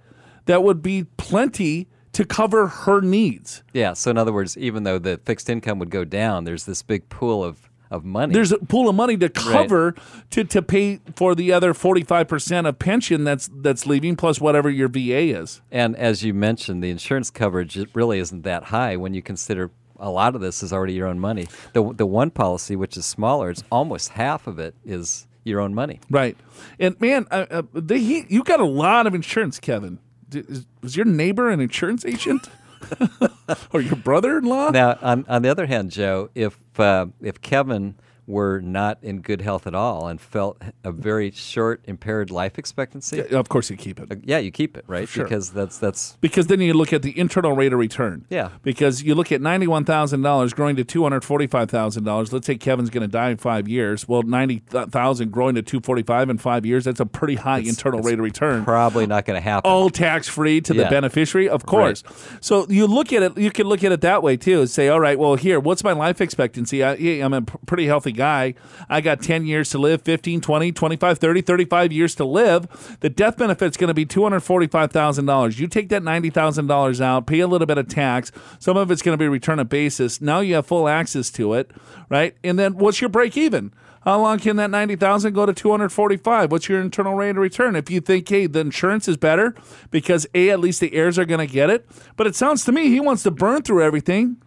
[0.45, 3.63] that would be plenty to cover her needs.
[3.71, 6.81] Yeah, so in other words, even though the fixed income would go down, there's this
[6.81, 8.34] big pool of, of money.
[8.34, 9.95] There's a pool of money to cover
[10.32, 14.88] to, to pay for the other 45% of pension that's that's leaving plus whatever your
[14.88, 15.62] VA is.
[15.71, 20.10] and as you mentioned, the insurance coverage really isn't that high when you consider a
[20.10, 21.47] lot of this is already your own money.
[21.73, 25.73] The the one policy, which is smaller, it's almost half of it is your own
[25.73, 25.99] money.
[26.10, 26.38] Right.
[26.80, 29.99] And man, uh, uh, he, you got a lot of insurance, Kevin.
[30.32, 32.47] Is, was your neighbor an insurance agent?
[33.73, 34.69] or your brother in law?
[34.69, 37.95] Now, on, on the other hand, Joe, if uh, if Kevin
[38.29, 43.19] were not in good health at all and felt a very short impaired life expectancy,
[43.21, 44.11] Of course, you keep it.
[44.11, 45.23] Uh, yeah, you keep it right Sure.
[45.23, 48.25] because that's that's Because then you look at the internal rate of return.
[48.29, 48.49] Yeah.
[48.61, 52.31] Because you look at ninety-one thousand dollars growing to two hundred forty-five thousand dollars.
[52.31, 54.07] Let's say Kevin's going to die in five years.
[54.07, 56.85] Well, ninety thousand growing to two forty-five in five years.
[56.85, 58.63] That's a pretty high internal rate of return.
[58.63, 59.69] probably not going to happen.
[59.69, 62.03] all tax free to the beneficiary, of course.
[62.41, 64.59] So you look at it, you can look at it that way too.
[64.61, 66.83] and Say, all right, well, here, what's my life expectancy?
[66.83, 68.53] I, I'm a pretty healthy guy.
[68.89, 72.97] I got 10 years to live, 15, 20, 25, 30, 35 years to live.
[72.99, 75.58] The death benefit's going to be $245,000.
[75.58, 78.32] You take that $90,000 out, pay a little bit of tax.
[78.60, 80.19] Some of it's going to be return of basis.
[80.19, 81.71] Now you have full access to it,
[82.10, 82.36] right?
[82.43, 83.71] And then what's your break even?
[84.01, 86.51] How long can that 90,000 go to 245?
[86.51, 87.75] What's your internal rate of return?
[87.75, 89.55] If you think, hey, the insurance is better
[89.91, 91.88] because A, at least the heirs are going to get it.
[92.15, 94.38] But it sounds to me he wants to burn through everything,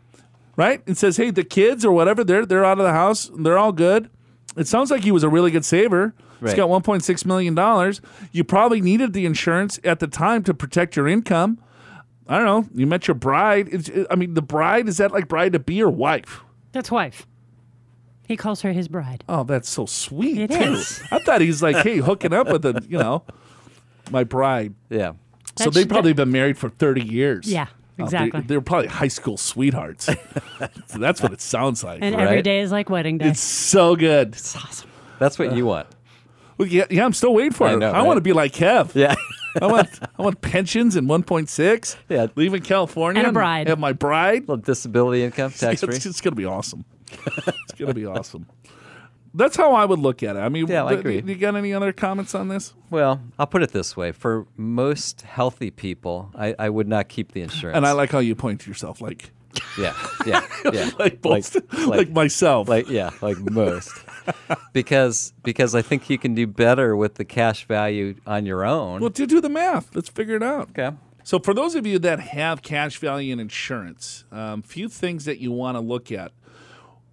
[0.56, 0.82] right?
[0.86, 3.30] And says, hey, the kids or whatever, they're, they're out of the house.
[3.36, 4.10] They're all good.
[4.56, 6.14] It sounds like he was a really good saver.
[6.42, 8.00] He's got one point six million dollars.
[8.32, 11.58] You probably needed the insurance at the time to protect your income.
[12.26, 12.68] I don't know.
[12.74, 13.68] You met your bride.
[13.70, 16.40] It's, I mean, the bride, is that like bride to be or wife?
[16.72, 17.26] That's wife.
[18.26, 19.22] He calls her his bride.
[19.28, 20.38] Oh, that's so sweet.
[20.38, 20.72] It too.
[20.72, 21.00] is.
[21.12, 23.22] I thought he's like, hey, hooking up with a, you know,
[24.10, 24.74] my bride.
[24.90, 25.12] yeah.
[25.56, 27.46] so That they've should- probably been married for 30 years.
[27.52, 28.40] Yeah, Oh, they- exactly.
[28.42, 30.06] they're, probably high school sweethearts.
[30.86, 32.00] so that's what it sounds like.
[32.02, 32.44] and every Right.
[32.44, 33.28] day is like wedding day.
[33.28, 34.34] it's so good.
[34.34, 34.88] awesome.
[35.18, 35.86] That's what you want.
[36.58, 37.78] Well, yeah, yeah, I'm still waiting for I it.
[37.78, 38.94] know, I want to be like Kev.
[38.94, 39.14] Yeah.
[39.60, 41.96] I want I want pensions and 1.6.
[42.08, 42.28] Yeah.
[42.36, 43.68] Leaving California And a bride.
[43.68, 44.42] Have my bride.
[44.42, 45.94] little disability income tax free.
[45.94, 46.84] It's, it's going to be awesome.
[47.26, 48.46] it's going to be awesome.
[49.34, 50.40] That's how I would look at it.
[50.40, 51.22] I mean, Yeah, I agree.
[51.24, 52.74] You got any other comments on this?
[52.90, 57.32] Well, I'll put it this way: for most healthy people, I, I would not keep
[57.32, 57.76] the insurance.
[57.76, 59.32] And I like how you point to yourself, like
[59.78, 59.94] yeah,
[60.26, 62.68] yeah, yeah, like most, like, myself.
[62.68, 63.92] like yeah, like most.
[64.72, 69.00] because because I think you can do better with the cash value on your own.
[69.00, 70.70] well, to do the math, let's figure it out.
[70.70, 70.96] okay.
[71.24, 75.38] So, for those of you that have cash value and insurance, um, few things that
[75.38, 76.32] you want to look at.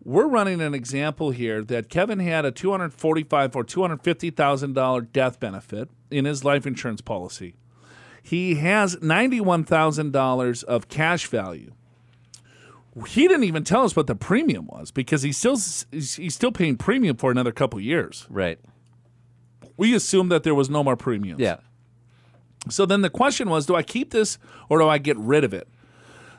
[0.10, 4.02] We're running an example here that Kevin had a two hundred forty-five or two hundred
[4.02, 7.54] fifty thousand dollar death benefit in his life insurance policy.
[8.24, 11.74] He has ninety-one thousand dollars of cash value.
[13.06, 15.60] He didn't even tell us what the premium was because he's still
[15.92, 18.26] he's still paying premium for another couple years.
[18.32, 18.58] Right.
[19.78, 21.40] We assumed that there was no more premiums.
[21.40, 21.58] Yeah.
[22.68, 25.54] So then the question was, do I keep this or do I get rid of
[25.54, 25.68] it?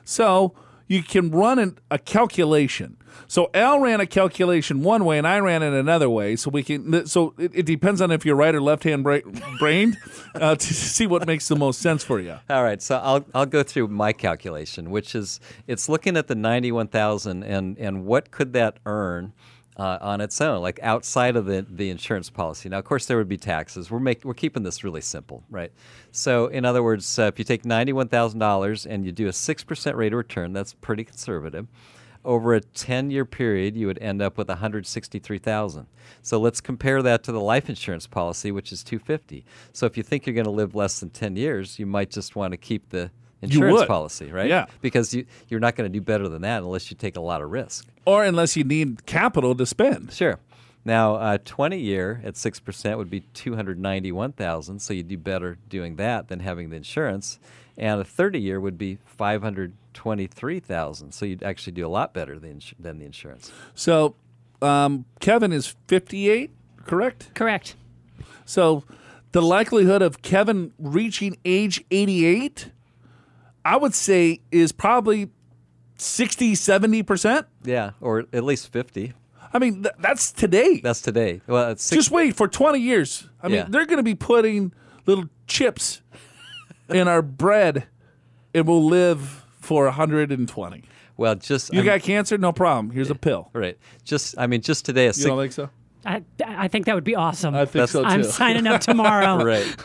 [0.03, 0.55] So
[0.91, 2.97] you can run an, a calculation.
[3.25, 6.35] So Al ran a calculation one way and I ran it another way.
[6.35, 7.05] So we can.
[7.07, 9.19] So it, it depends on if you're right or left hand bra-
[9.57, 9.97] brained
[10.35, 12.37] uh, to see what makes the most sense for you.
[12.49, 16.35] All right, so I'll I'll go through my calculation, which is it's looking at the
[16.35, 19.31] ninety one thousand and and what could that earn
[19.77, 22.69] uh, on its own, like outside of the the insurance policy.
[22.69, 23.89] Now, of course, there would be taxes.
[23.89, 25.71] We're make, we're keeping this really simple, right?
[26.11, 29.27] So, in other words, uh, if you take ninety one thousand dollars and you do
[29.27, 31.67] a six percent rate of return, that's pretty conservative.
[32.23, 35.87] Over a 10 year period, you would end up with 163,000.
[36.21, 39.43] So let's compare that to the life insurance policy, which is 250.
[39.73, 42.35] So if you think you're going to live less than 10 years, you might just
[42.35, 43.09] want to keep the
[43.41, 43.87] insurance would.
[43.87, 44.49] policy, right?
[44.49, 44.65] Yeah.
[44.81, 47.41] Because you, you're not going to do better than that unless you take a lot
[47.41, 47.87] of risk.
[48.05, 50.13] Or unless you need capital to spend.
[50.13, 50.39] Sure.
[50.83, 56.27] Now, uh, 20 year at 6% would be 291,000, so you'd do better doing that
[56.27, 57.39] than having the insurance.
[57.77, 62.51] And a 30 year would be 523,000, so you'd actually do a lot better than,
[62.51, 63.51] ins- than the insurance.
[63.75, 64.15] So
[64.61, 66.51] um, Kevin is 58,
[66.85, 67.33] correct?
[67.35, 67.75] Correct.
[68.45, 68.83] So
[69.31, 72.71] the likelihood of Kevin reaching age 88,
[73.63, 75.29] I would say, is probably
[75.97, 77.45] 60, 70%.
[77.63, 79.13] Yeah, or at least 50.
[79.53, 80.79] I mean, th- that's today.
[80.81, 81.41] That's today.
[81.47, 83.27] Well, it's six, Just wait for 20 years.
[83.43, 83.65] I mean, Yeah.
[83.69, 84.73] they're going to be putting
[85.05, 86.01] little chips
[86.89, 87.85] in our bread
[88.53, 90.83] and we'll live for 120.
[91.17, 92.37] well, just You I'm- got cancer?
[92.37, 92.91] No problem.
[92.91, 93.49] Here's a pill.
[93.53, 93.77] right.
[94.05, 95.69] Just I mean, just today a You six, don't think so?
[96.05, 97.53] I, I think that would be awesome.
[97.53, 98.07] I think That's- so too.
[98.07, 99.43] I'm signing up tomorrow.
[99.45, 99.75] right.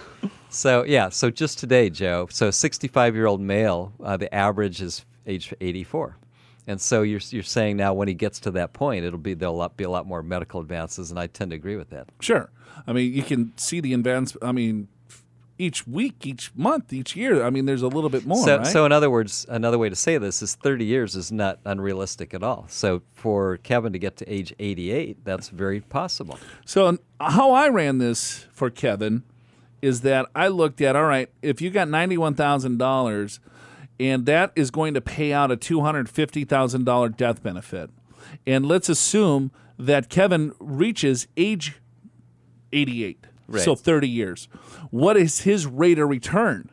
[0.49, 2.29] So yeah, so just today, Joe.
[2.31, 6.17] So 65 year old male, uh, the average is age 84,
[6.67, 9.69] and so you're you're saying now when he gets to that point, it'll be there'll
[9.77, 12.09] be a lot more medical advances, and I tend to agree with that.
[12.21, 12.51] Sure.
[12.87, 14.37] I mean, you can see the advance.
[14.43, 14.89] I mean,
[15.59, 17.43] each week, each month, each year.
[17.45, 18.67] I mean, there's a little bit more, So, right?
[18.67, 22.35] so in other words, another way to say this is 30 years is not unrealistic
[22.35, 22.67] at all.
[22.69, 26.39] So for Kevin to get to age 88, that's very possible.
[26.67, 29.23] So how I ran this for Kevin
[29.87, 33.41] is that I looked at all right, if you got ninety one thousand dollars,
[34.01, 37.91] and that is going to pay out a two hundred fifty thousand dollar death benefit.
[38.47, 41.77] and let's assume that Kevin reaches age
[42.73, 43.63] 88, Right.
[43.63, 44.49] so 30 years.
[44.91, 46.71] What is his rate of return?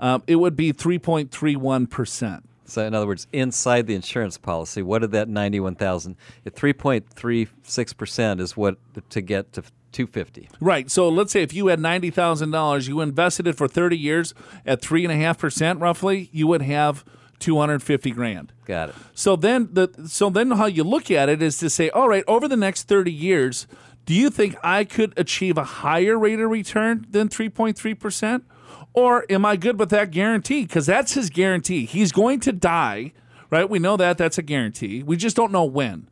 [0.00, 2.42] Um, it would be 3.31%.
[2.64, 6.14] So, in other words, inside the insurance policy, what did that ninety-one thousand
[6.46, 8.76] at three point three six percent is what
[9.10, 9.62] to get to
[9.92, 10.48] two fifty.
[10.60, 10.90] Right.
[10.90, 14.34] So let's say if you had ninety thousand dollars, you invested it for thirty years
[14.66, 17.04] at three and a half percent, roughly, you would have
[17.38, 18.52] two hundred fifty grand.
[18.66, 18.94] Got it.
[19.14, 22.24] So then the so then how you look at it is to say, all right,
[22.28, 23.66] over the next thirty years,
[24.04, 27.94] do you think I could achieve a higher rate of return than three point three
[27.94, 28.44] percent,
[28.92, 30.62] or am I good with that guarantee?
[30.62, 31.86] Because that's his guarantee.
[31.86, 33.12] He's going to die,
[33.48, 33.68] right?
[33.68, 35.02] We know that that's a guarantee.
[35.02, 36.08] We just don't know when.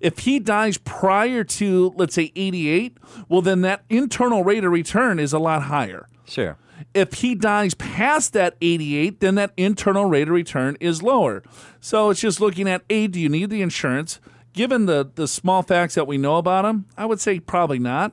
[0.00, 5.18] If he dies prior to, let's say, 88, well, then that internal rate of return
[5.18, 6.06] is a lot higher.
[6.26, 6.56] Sure.
[6.94, 11.42] If he dies past that 88, then that internal rate of return is lower.
[11.80, 14.20] So it's just looking at A, do you need the insurance?
[14.52, 18.12] Given the, the small facts that we know about him, I would say probably not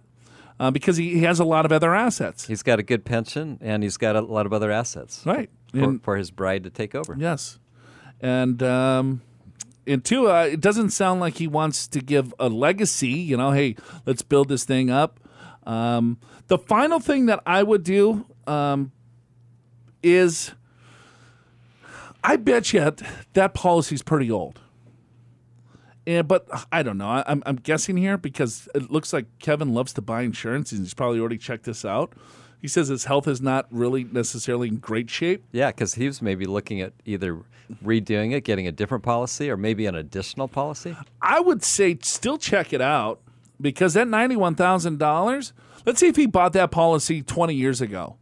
[0.59, 2.47] uh, because he, he has a lot of other assets.
[2.47, 5.23] He's got a good pension and he's got a lot of other assets.
[5.25, 5.49] Right.
[5.71, 7.15] For, And- for his bride to take over.
[7.17, 7.59] Yes.
[8.21, 9.21] And um,
[9.87, 13.09] and two, uh, it doesn't sound like he wants to give a legacy.
[13.09, 13.75] You know, hey,
[14.05, 15.19] let's build this thing up.
[15.63, 18.91] Um, the final thing that I would do um,
[20.01, 20.51] is,
[22.23, 22.93] I bet you
[23.33, 24.59] that policy's pretty old.
[26.05, 27.21] And, but I don't know.
[27.27, 30.93] I'm, I'm guessing here because it looks like Kevin loves to buy insurance and he's
[30.93, 32.13] probably already checked this out.
[32.59, 35.43] He says his health is not really necessarily in great shape.
[35.51, 37.43] Yeah, because he was maybe looking at either
[37.83, 40.95] redoing it, getting a different policy, or maybe an additional policy.
[41.21, 43.21] I would say still check it out
[43.61, 45.53] because that ninety-one thousand dollars.
[45.85, 48.17] Let's see if he bought that policy twenty years ago.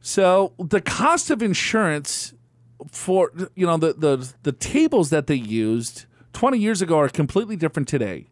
[0.00, 2.34] So the cost of insurance
[2.90, 7.56] for you know the the the tables that they used twenty years ago are completely
[7.56, 8.26] different today.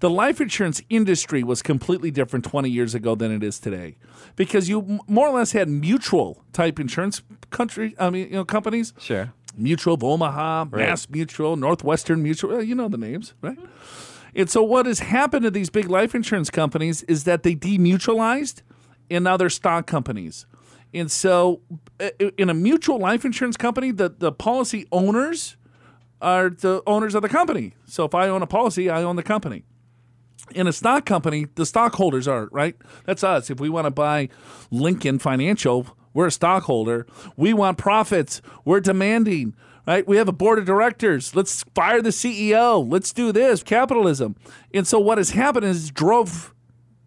[0.00, 3.96] The life insurance industry was completely different 20 years ago than it is today
[4.36, 8.44] because you m- more or less had mutual type insurance country I mean you know
[8.44, 9.32] companies Sure.
[9.56, 12.60] Mutual of Omaha, Mass Mutual, Northwestern Mutual.
[12.62, 13.56] You know the names, right?
[14.34, 18.62] And so, what has happened to these big life insurance companies is that they demutualized
[19.08, 20.46] and now they're stock companies.
[20.92, 21.60] And so,
[22.00, 25.56] uh, in a mutual life insurance company, the, the policy owners
[26.20, 27.74] are the owners of the company.
[27.86, 29.62] So, if I own a policy, I own the company
[30.54, 32.76] in a stock company, the stockholders are, right?
[33.06, 33.50] That's us.
[33.50, 34.28] If we want to buy
[34.70, 37.06] Lincoln Financial, we're a stockholder.
[37.36, 38.40] We want profits.
[38.64, 39.54] We're demanding,
[39.86, 40.06] right?
[40.06, 41.34] We have a board of directors.
[41.34, 42.86] Let's fire the CEO.
[42.88, 43.62] Let's do this.
[43.62, 44.36] Capitalism.
[44.72, 46.54] And so what has happened is drove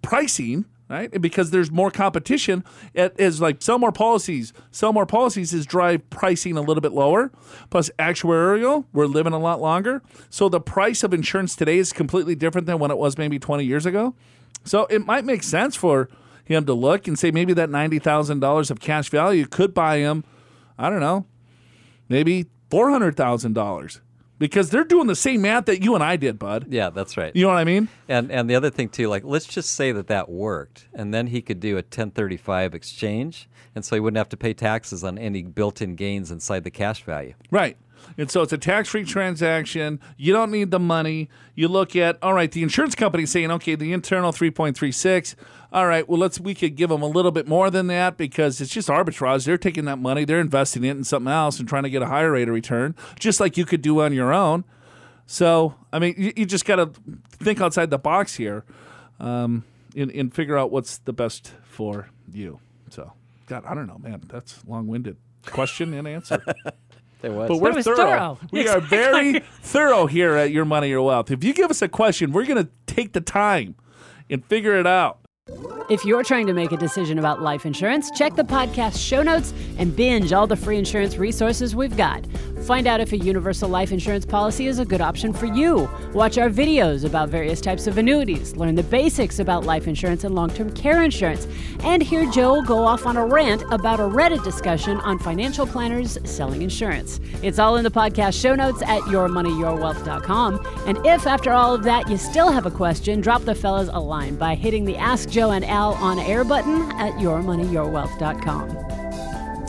[0.02, 1.22] pricing, right?
[1.22, 2.64] Because there's more competition,
[2.94, 4.54] it is like sell more policies.
[4.72, 7.32] Sell more policies is drive pricing a little bit lower.
[7.70, 10.02] Plus actuarial, we're living a lot longer.
[10.30, 13.66] So the price of insurance today is completely different than when it was maybe 20
[13.66, 14.16] years ago.
[14.64, 16.10] So it might make sense for
[16.46, 20.24] him to look and say maybe that $90,000 of cash value could buy him,
[20.78, 21.26] I don't know,
[22.08, 24.00] maybe $400,000
[24.40, 26.68] because they're doing the same math that you and I did, bud.
[26.70, 27.36] Yeah, that's right.
[27.36, 27.90] You know what I mean?
[28.08, 31.28] And and the other thing too, like let's just say that that worked, and then
[31.28, 35.18] he could do a 1035 exchange, and so he wouldn't have to pay taxes on
[35.18, 37.34] any built-in gains inside the cash value.
[37.52, 37.78] Right.
[38.18, 40.00] And so it's a tax free transaction.
[40.18, 41.30] You don't need the money.
[41.56, 45.36] You look at, all right, the insurance company saying, okay, the internal 3.36.
[45.72, 48.62] All right, well, let's we could give them a little bit more than that because
[48.62, 49.46] it's just arbitrage.
[49.46, 52.08] They're taking that money, they're investing it in something else and trying to get a
[52.08, 54.64] higher rate of return, just like you could do on your own.
[55.26, 56.92] So, I mean, you, you just got to
[57.32, 58.64] think outside the box here
[59.20, 62.60] um, and, and figure out what's the best for you.
[62.90, 63.12] So,
[63.48, 64.24] God, I don't know, man.
[64.28, 65.18] That's long winded
[65.48, 66.42] question and answer.
[67.22, 67.48] There was.
[67.48, 67.96] But we're was thorough.
[67.96, 68.40] thorough.
[68.52, 71.32] We are very thorough here at Your Money, Your Wealth.
[71.32, 73.76] If you give us a question, we're going to take the time
[74.30, 75.20] and figure it out.
[75.90, 79.54] If you're trying to make a decision about life insurance, check the podcast show notes
[79.78, 82.26] and binge all the free insurance resources we've got.
[82.66, 85.90] Find out if a universal life insurance policy is a good option for you.
[86.14, 90.36] Watch our videos about various types of annuities, learn the basics about life insurance and
[90.36, 91.48] long term care insurance,
[91.84, 96.18] and hear Joe go off on a rant about a Reddit discussion on financial planners
[96.24, 97.20] selling insurance.
[97.42, 100.66] It's all in the podcast show notes at yourmoneyyourwealth.com.
[100.88, 104.00] And if after all of that you still have a question, drop the fellas a
[104.00, 109.07] line by hitting the Ask Joe and Al on air button at yourmoneyyourwealth.com.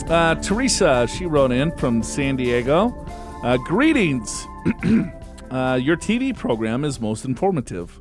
[0.08, 2.94] Uh, Teresa, she wrote in from San Diego.
[3.42, 4.46] Uh, greetings.
[5.50, 8.00] uh, your TV program is most informative.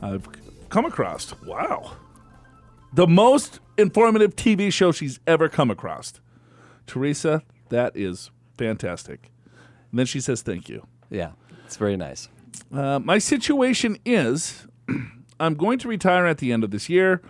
[0.00, 0.26] I've
[0.70, 1.34] come across.
[1.42, 1.92] Wow.
[2.94, 6.14] The most informative TV show she's ever come across.
[6.86, 9.30] Teresa, that is fantastic.
[9.90, 10.86] And then she says, thank you.
[11.10, 11.32] yeah,
[11.66, 12.30] it's very nice.
[12.72, 14.66] Uh, my situation is
[15.40, 17.20] I'm going to retire at the end of this year.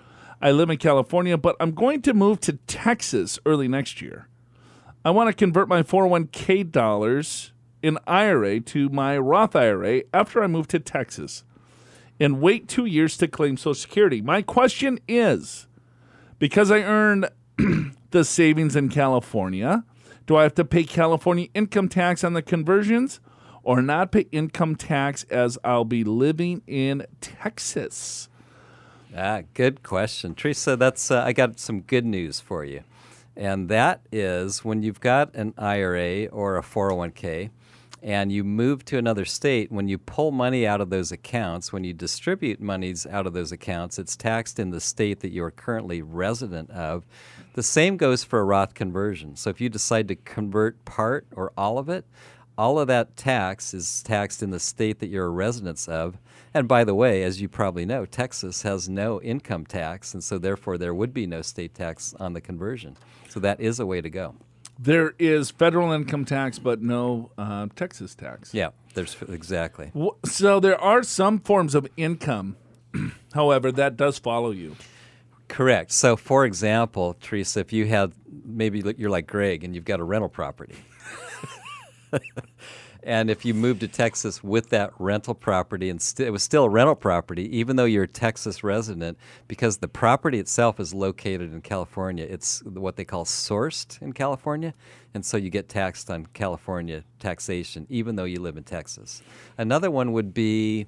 [0.41, 4.28] I live in California, but I'm going to move to Texas early next year.
[5.05, 10.47] I want to convert my 401k dollars in IRA to my Roth IRA after I
[10.47, 11.45] move to Texas
[12.18, 14.20] and wait two years to claim Social Security.
[14.20, 15.66] My question is
[16.38, 17.28] because I earned
[18.11, 19.84] the savings in California,
[20.26, 23.20] do I have to pay California income tax on the conversions
[23.62, 28.28] or not pay income tax as I'll be living in Texas?
[29.16, 30.76] Ah, good question, Teresa.
[30.76, 32.82] That's uh, I got some good news for you,
[33.36, 37.50] and that is when you've got an IRA or a 401k,
[38.04, 39.72] and you move to another state.
[39.72, 43.50] When you pull money out of those accounts, when you distribute monies out of those
[43.50, 47.04] accounts, it's taxed in the state that you are currently resident of.
[47.54, 49.34] The same goes for a Roth conversion.
[49.34, 52.04] So if you decide to convert part or all of it,
[52.61, 56.18] all of that tax is taxed in the state that you're a resident of.
[56.52, 60.36] And by the way, as you probably know, Texas has no income tax, and so
[60.36, 62.98] therefore there would be no state tax on the conversion.
[63.30, 64.34] So that is a way to go.
[64.78, 68.52] There is federal income tax, but no uh, Texas tax.
[68.52, 69.90] Yeah, there's exactly.
[70.26, 72.56] So there are some forms of income,
[73.32, 74.76] however, that does follow you.
[75.48, 75.92] Correct.
[75.92, 78.12] So, for example, Teresa, if you had
[78.44, 80.76] maybe you're like Greg and you've got a rental property.
[83.02, 86.64] And if you moved to Texas with that rental property and st- it was still
[86.64, 91.52] a rental property, even though you're a Texas resident, because the property itself is located
[91.52, 94.74] in California, it's what they call sourced in California,
[95.14, 99.22] and so you get taxed on California taxation, even though you live in Texas.
[99.56, 100.86] Another one would be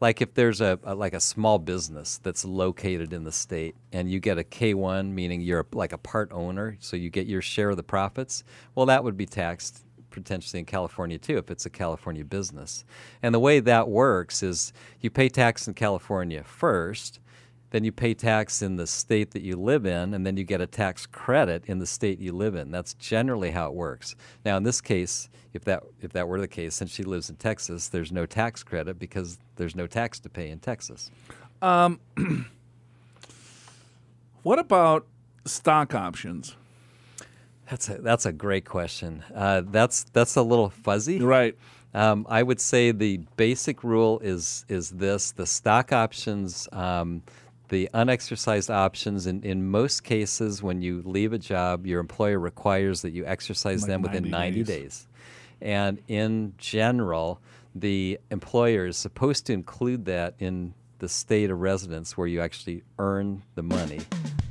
[0.00, 4.10] like if there's a, a, like a small business that's located in the state and
[4.10, 7.70] you get a K1 meaning you're like a part owner so you get your share
[7.70, 8.44] of the profits
[8.74, 9.84] well that would be taxed
[10.14, 12.84] potentially in California too if it's a California business.
[13.22, 17.20] And the way that works is you pay tax in California first,
[17.74, 20.60] then you pay tax in the state that you live in, and then you get
[20.60, 22.70] a tax credit in the state you live in.
[22.70, 24.14] That's generally how it works.
[24.44, 27.34] Now, in this case, if that if that were the case, since she lives in
[27.34, 31.10] Texas, there's no tax credit because there's no tax to pay in Texas.
[31.62, 31.98] Um,
[34.44, 35.06] what about
[35.44, 36.54] stock options?
[37.70, 39.24] That's a that's a great question.
[39.34, 41.56] Uh, that's that's a little fuzzy, right?
[41.94, 47.22] Um, I would say the basic rule is is this: the stock options, um,
[47.68, 49.26] the unexercised options.
[49.26, 53.82] In in most cases, when you leave a job, your employer requires that you exercise
[53.82, 54.66] like them within 90 days.
[54.66, 55.08] days.
[55.60, 57.40] And in general,
[57.74, 60.74] the employer is supposed to include that in
[61.04, 64.00] the state of residence where you actually earn the money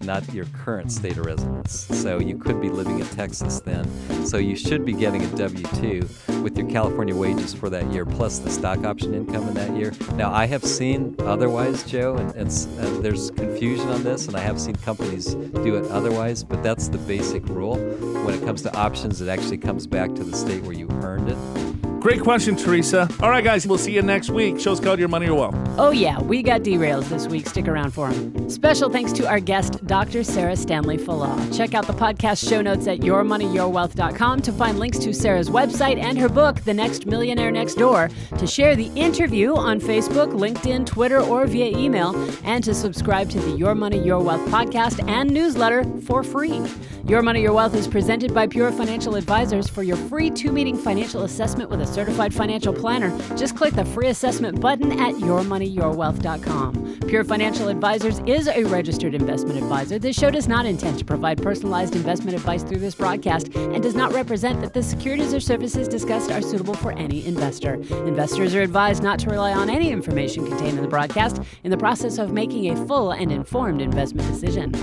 [0.03, 1.87] not your current state of residence.
[1.87, 3.87] So you could be living in Texas then.
[4.25, 8.05] So you should be getting a W 2 with your California wages for that year
[8.05, 9.93] plus the stock option income in that year.
[10.15, 12.49] Now, I have seen otherwise, Joe, and, and
[12.79, 16.89] uh, there's confusion on this, and I have seen companies do it otherwise, but that's
[16.89, 17.77] the basic rule.
[18.25, 21.29] When it comes to options, it actually comes back to the state where you earned
[21.29, 21.92] it.
[22.03, 23.07] Great question, Teresa.
[23.21, 24.59] All right, guys, we'll see you next week.
[24.59, 25.55] Show's called Your Money or Wealth.
[25.77, 27.47] Oh, yeah, we got derails this week.
[27.47, 28.49] Stick around for them.
[28.49, 30.21] Special thanks to our guest, Dr.
[30.25, 31.55] Sarah Stanley Fallaw.
[31.55, 36.17] Check out the podcast show notes at yourmoneyyourwealth.com to find links to Sarah's website and
[36.17, 41.21] her book, The Next Millionaire Next Door, to share the interview on Facebook, LinkedIn, Twitter,
[41.21, 45.85] or via email, and to subscribe to the Your Money, Your Wealth podcast and newsletter
[46.01, 46.61] for free.
[47.07, 49.69] Your Money, Your Wealth is presented by Pure Financial Advisors.
[49.69, 53.85] For your free two meeting financial assessment with a certified financial planner, just click the
[53.85, 56.99] free assessment button at yourmoneyyourwealth.com.
[57.07, 59.99] Pure Financial Advisors is a registered investment advisor.
[59.99, 63.95] This show does not intend to provide personalized investment advice through this broadcast and does
[63.95, 67.75] not represent that the securities or services discussed are suitable for any investor.
[68.07, 71.77] Investors are advised not to rely on any information contained in the broadcast in the
[71.77, 74.73] process of making a full and informed investment decision.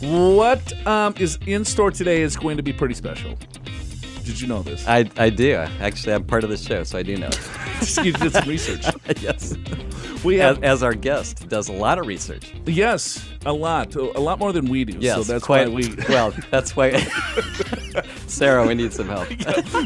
[0.00, 3.36] What um, is in store today is going to be pretty special.
[4.28, 4.86] Did you know this?
[4.86, 5.54] I, I do.
[5.54, 7.30] Actually, I'm part of the show, so I do know.
[8.04, 8.84] you did some research.
[9.22, 9.56] yes.
[10.22, 12.52] We have, as, as, our guest does a lot of research.
[12.66, 14.98] Yes, a lot, a lot more than we do.
[15.00, 15.94] Yes, so that's quite, why we.
[16.10, 16.98] well, that's why.
[18.26, 19.30] Sarah, we need some help.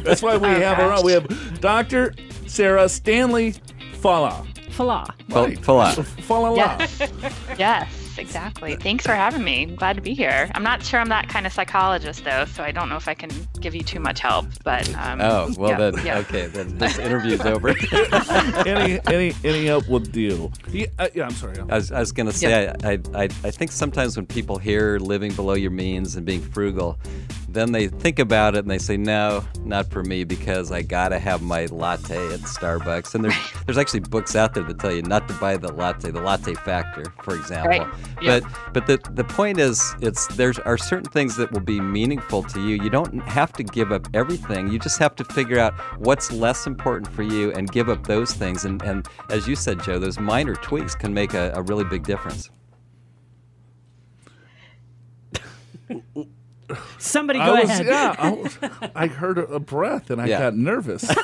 [0.02, 1.04] that's why we oh, have her on.
[1.04, 2.12] We have Dr.
[2.48, 3.54] Sarah Stanley
[4.00, 4.44] Fallaw.
[4.70, 5.06] Fallaw.
[5.28, 5.56] Right.
[5.60, 5.94] Fallaw.
[6.26, 6.56] Fallaw.
[6.56, 7.12] Yes.
[7.56, 8.76] yes exactly.
[8.76, 9.62] Thanks for having me.
[9.64, 10.50] I'm glad to be here.
[10.54, 13.14] I'm not sure I'm that kind of psychologist though, so I don't know if I
[13.14, 14.46] can give you too much help.
[14.64, 16.18] But um, oh well, yeah, then yeah.
[16.18, 17.68] okay, then this interview's over.
[18.66, 20.50] any any any help will do.
[20.70, 21.58] Yeah, uh, yeah I'm sorry.
[21.58, 24.98] I was, I was gonna say I, I I I think sometimes when people hear
[24.98, 26.98] living below your means and being frugal,
[27.52, 31.18] then they think about it and they say, no, not for me because I gotta
[31.18, 33.14] have my latte at Starbucks.
[33.14, 33.36] And there's
[33.66, 36.54] there's actually books out there that tell you not to buy the latte, the Latte
[36.54, 37.80] Factor, for example.
[37.80, 37.94] Right.
[38.22, 38.42] Yep.
[38.42, 42.42] But but the the point is, it's there's are certain things that will be meaningful
[42.44, 42.82] to you.
[42.82, 44.68] You don't have to give up everything.
[44.68, 48.32] You just have to figure out what's less important for you and give up those
[48.32, 48.64] things.
[48.64, 52.04] And and as you said, Joe, those minor tweaks can make a, a really big
[52.04, 52.50] difference.
[56.98, 57.86] Somebody I go was, ahead.
[57.86, 58.58] yeah, I, was-
[58.94, 60.38] I heard a, a breath and I Yeah.
[60.40, 61.04] got nervous.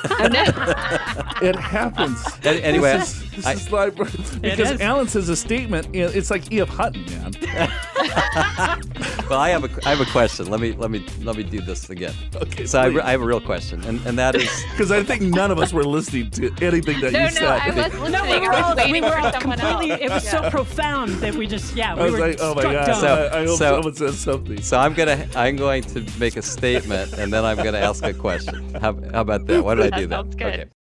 [1.41, 2.23] It happens.
[2.43, 4.81] Any- anyway, this is, this I- is like because is.
[4.81, 5.87] Alan says a statement.
[5.93, 6.67] It's like E.F.
[6.69, 7.33] Hutton, man.
[9.29, 10.49] Well, I have a I have a question.
[10.49, 12.13] Let me let me let me do this again.
[12.35, 13.07] Okay, So I.
[13.09, 14.49] I have a real question, and and that is.
[14.71, 17.43] Because I think none of us were listening to anything that No, you no, said.
[17.43, 18.11] I was listening.
[18.11, 19.91] No, we were was all we were all someone completely.
[19.91, 20.01] else.
[20.01, 22.63] It was so profound that we just yeah we I was were like, oh my
[22.63, 22.95] god!
[22.95, 24.61] So- I, I hope so- someone says something.
[24.63, 28.13] So I'm gonna I'm going to make a statement, and then I'm gonna ask a
[28.13, 28.75] question.
[28.75, 29.63] How, how about that?
[29.63, 30.15] Why did I do that?
[30.15, 30.47] sounds good.
[30.47, 30.69] Okay.